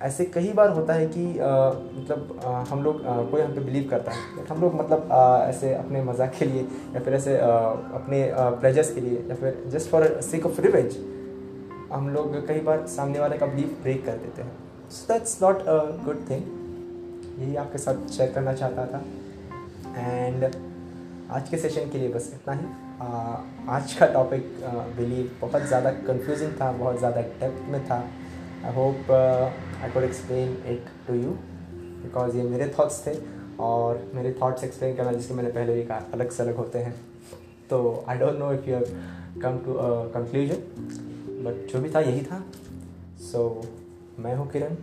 ऐसे 0.03 0.25
कई 0.35 0.53
बार 0.53 0.71
होता 0.71 0.95
है 0.95 1.07
कि 1.07 1.25
आ, 1.39 1.49
मतलब 1.97 2.41
आ, 2.45 2.53
हम 2.71 2.83
लोग 2.83 3.05
आ, 3.07 3.17
कोई 3.25 3.41
हम 3.41 3.55
पे 3.55 3.61
बिलीव 3.61 3.89
करता 3.91 4.13
है। 4.13 4.45
हम 4.47 4.61
लोग 4.61 4.75
मतलब 4.75 5.09
आ, 5.13 5.45
ऐसे 5.45 5.75
अपने 5.75 6.03
मज़ाक 6.05 6.33
के 6.39 6.45
लिए 6.45 6.63
या 6.95 7.01
फिर 7.01 7.15
ऐसे 7.15 7.39
आ, 7.39 7.49
अपने 7.99 8.19
प्लेजर्स 8.35 8.95
के 8.95 9.01
लिए 9.01 9.25
या 9.29 9.35
फिर 9.35 9.63
just 9.73 9.91
for 9.91 10.07
sake 10.23 10.47
of 10.47 10.61
revenge 10.61 10.97
हम 11.93 12.09
लोग 12.09 12.47
कई 12.49 12.61
बार 12.63 12.87
सामने 12.89 13.19
वाले 13.21 13.39
का 13.39 13.47
बिलीव 13.47 13.77
ब्रेक 13.83 14.05
कर 14.07 14.17
देते 14.19 14.43
हैं। 14.43 14.53
So 14.91 15.13
that's 15.13 15.43
not 15.43 15.59
a 15.59 15.79
good 16.05 16.29
thing 16.31 16.43
यही 17.41 17.57
आपके 17.57 17.79
साथ 17.79 18.09
शेयर 18.13 18.33
करना 18.33 18.53
चाहता 18.55 18.87
था। 18.87 19.03
एंड 19.99 20.45
आज 21.31 21.49
के 21.49 21.59
सेशन 21.59 21.91
के 21.91 21.99
लिए 21.99 22.09
बस 22.09 22.31
इतना 22.35 22.55
ही। 22.55 22.67
आ, 23.01 23.07
आज 23.77 23.93
का 23.95 24.07
टॉपिक 24.15 24.51
बिलीव 24.97 25.31
बहुत 25.41 25.63
ज़्यादा 25.67 25.91
कंफ्यूजिंग 26.09 26.53
था 26.61 26.71
बहुत 26.73 26.99
ज़्यादा 26.99 27.21
डेप्थ 27.21 27.71
में 27.73 27.85
था। 27.87 28.03
I 28.65 28.73
hope 28.75 29.11
I 29.83 29.91
could 29.91 30.03
explain 30.03 30.51
it 30.67 30.85
to 31.09 31.15
you 31.15 31.31
because 31.73 32.37
ये 32.37 32.43
मेरे 32.43 32.75
थॉट्स 32.79 33.07
थे 33.07 33.13
और 33.61 34.11
मेरे 34.15 34.33
थॉट्स 34.43 34.65
एक्सप्लेन 34.65 34.97
करना 34.97 35.13
जिसके 35.13 35.35
मैंने 35.35 35.51
पहले 35.51 35.75
भी 35.75 35.83
कहा 35.83 36.03
अलग 36.13 36.31
से 36.31 36.43
अलग 36.43 36.57
होते 36.57 36.79
हैं। 36.79 36.95
तो 37.71 38.05
I 38.09 38.19
don't 38.19 38.39
know 38.39 38.53
if 38.53 38.71
you 38.71 38.81
come 39.41 39.59
to 39.59 39.75
conclusion 40.11 40.57
but 41.45 41.73
जो 41.73 41.81
भी 41.81 41.91
था 41.91 42.01
यही 42.01 42.21
था। 42.21 42.45
सो 43.19 43.63
so, 43.63 43.69
मैं 44.19 44.37
हूँ 44.37 44.51
किरण 44.51 44.77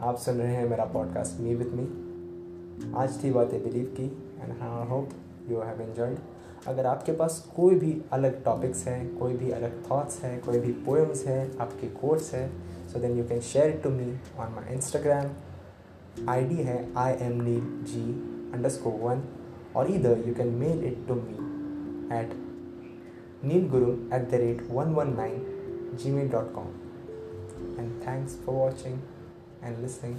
आप 0.00 0.18
सुन 0.18 0.38
रहे 0.38 0.54
हैं 0.56 0.68
मेरा 0.68 0.84
पॉडकास्ट 0.84 1.40
मी 1.40 1.54
विथ 1.54 1.66
मी 1.66 2.92
आज 2.96 3.24
थी 3.24 3.30
बातें 3.30 3.64
बिलीव 3.64 3.84
की 3.84 4.06
and 4.42 4.52
I 4.62 4.86
hope 4.86 5.08
you 5.50 5.60
have 5.60 5.82
enjoyed 5.82 6.16
अगर 6.66 6.86
आपके 6.86 7.12
पास 7.12 7.48
कोई 7.56 7.74
भी 7.74 8.02
अलग 8.12 8.44
टॉपिक्स 8.44 8.86
हैं 8.86 9.18
कोई 9.18 9.32
भी 9.32 9.50
अलग 9.50 9.90
थॉट्स 9.90 10.22
हैं 10.22 10.40
कोई 10.40 10.58
भी 10.58 10.72
पोएम्स 10.72 11.26
हैं 11.26 11.58
आपके 11.58 11.86
कोर्स 11.86 12.34
हैं 12.34 12.65
so 12.96 13.00
then 13.00 13.14
you 13.14 13.24
can 13.24 13.42
share 13.42 13.68
it 13.68 13.82
to 13.82 13.90
me 13.90 14.18
on 14.38 14.54
my 14.54 14.62
Instagram. 14.74 15.34
ID 16.34 16.62
है 16.68 16.76
I 17.00 17.10
am 17.26 17.34
Neil 17.46 17.66
G 17.88 18.04
one. 19.06 19.20
Or 19.74 19.86
either 19.86 20.14
you 20.28 20.32
can 20.38 20.58
mail 20.62 20.86
it 20.90 20.96
to 21.08 21.16
me 21.26 21.34
at 22.20 22.32
neilguru 23.50 23.92
at 24.18 24.30
the 24.30 24.40
rate 24.44 24.64
119 24.78 25.44
gmail.com 26.04 26.72
and 27.78 28.02
thanks 28.08 28.40
for 28.46 28.58
watching 28.64 28.98
and 29.62 29.82
listening. 29.82 30.18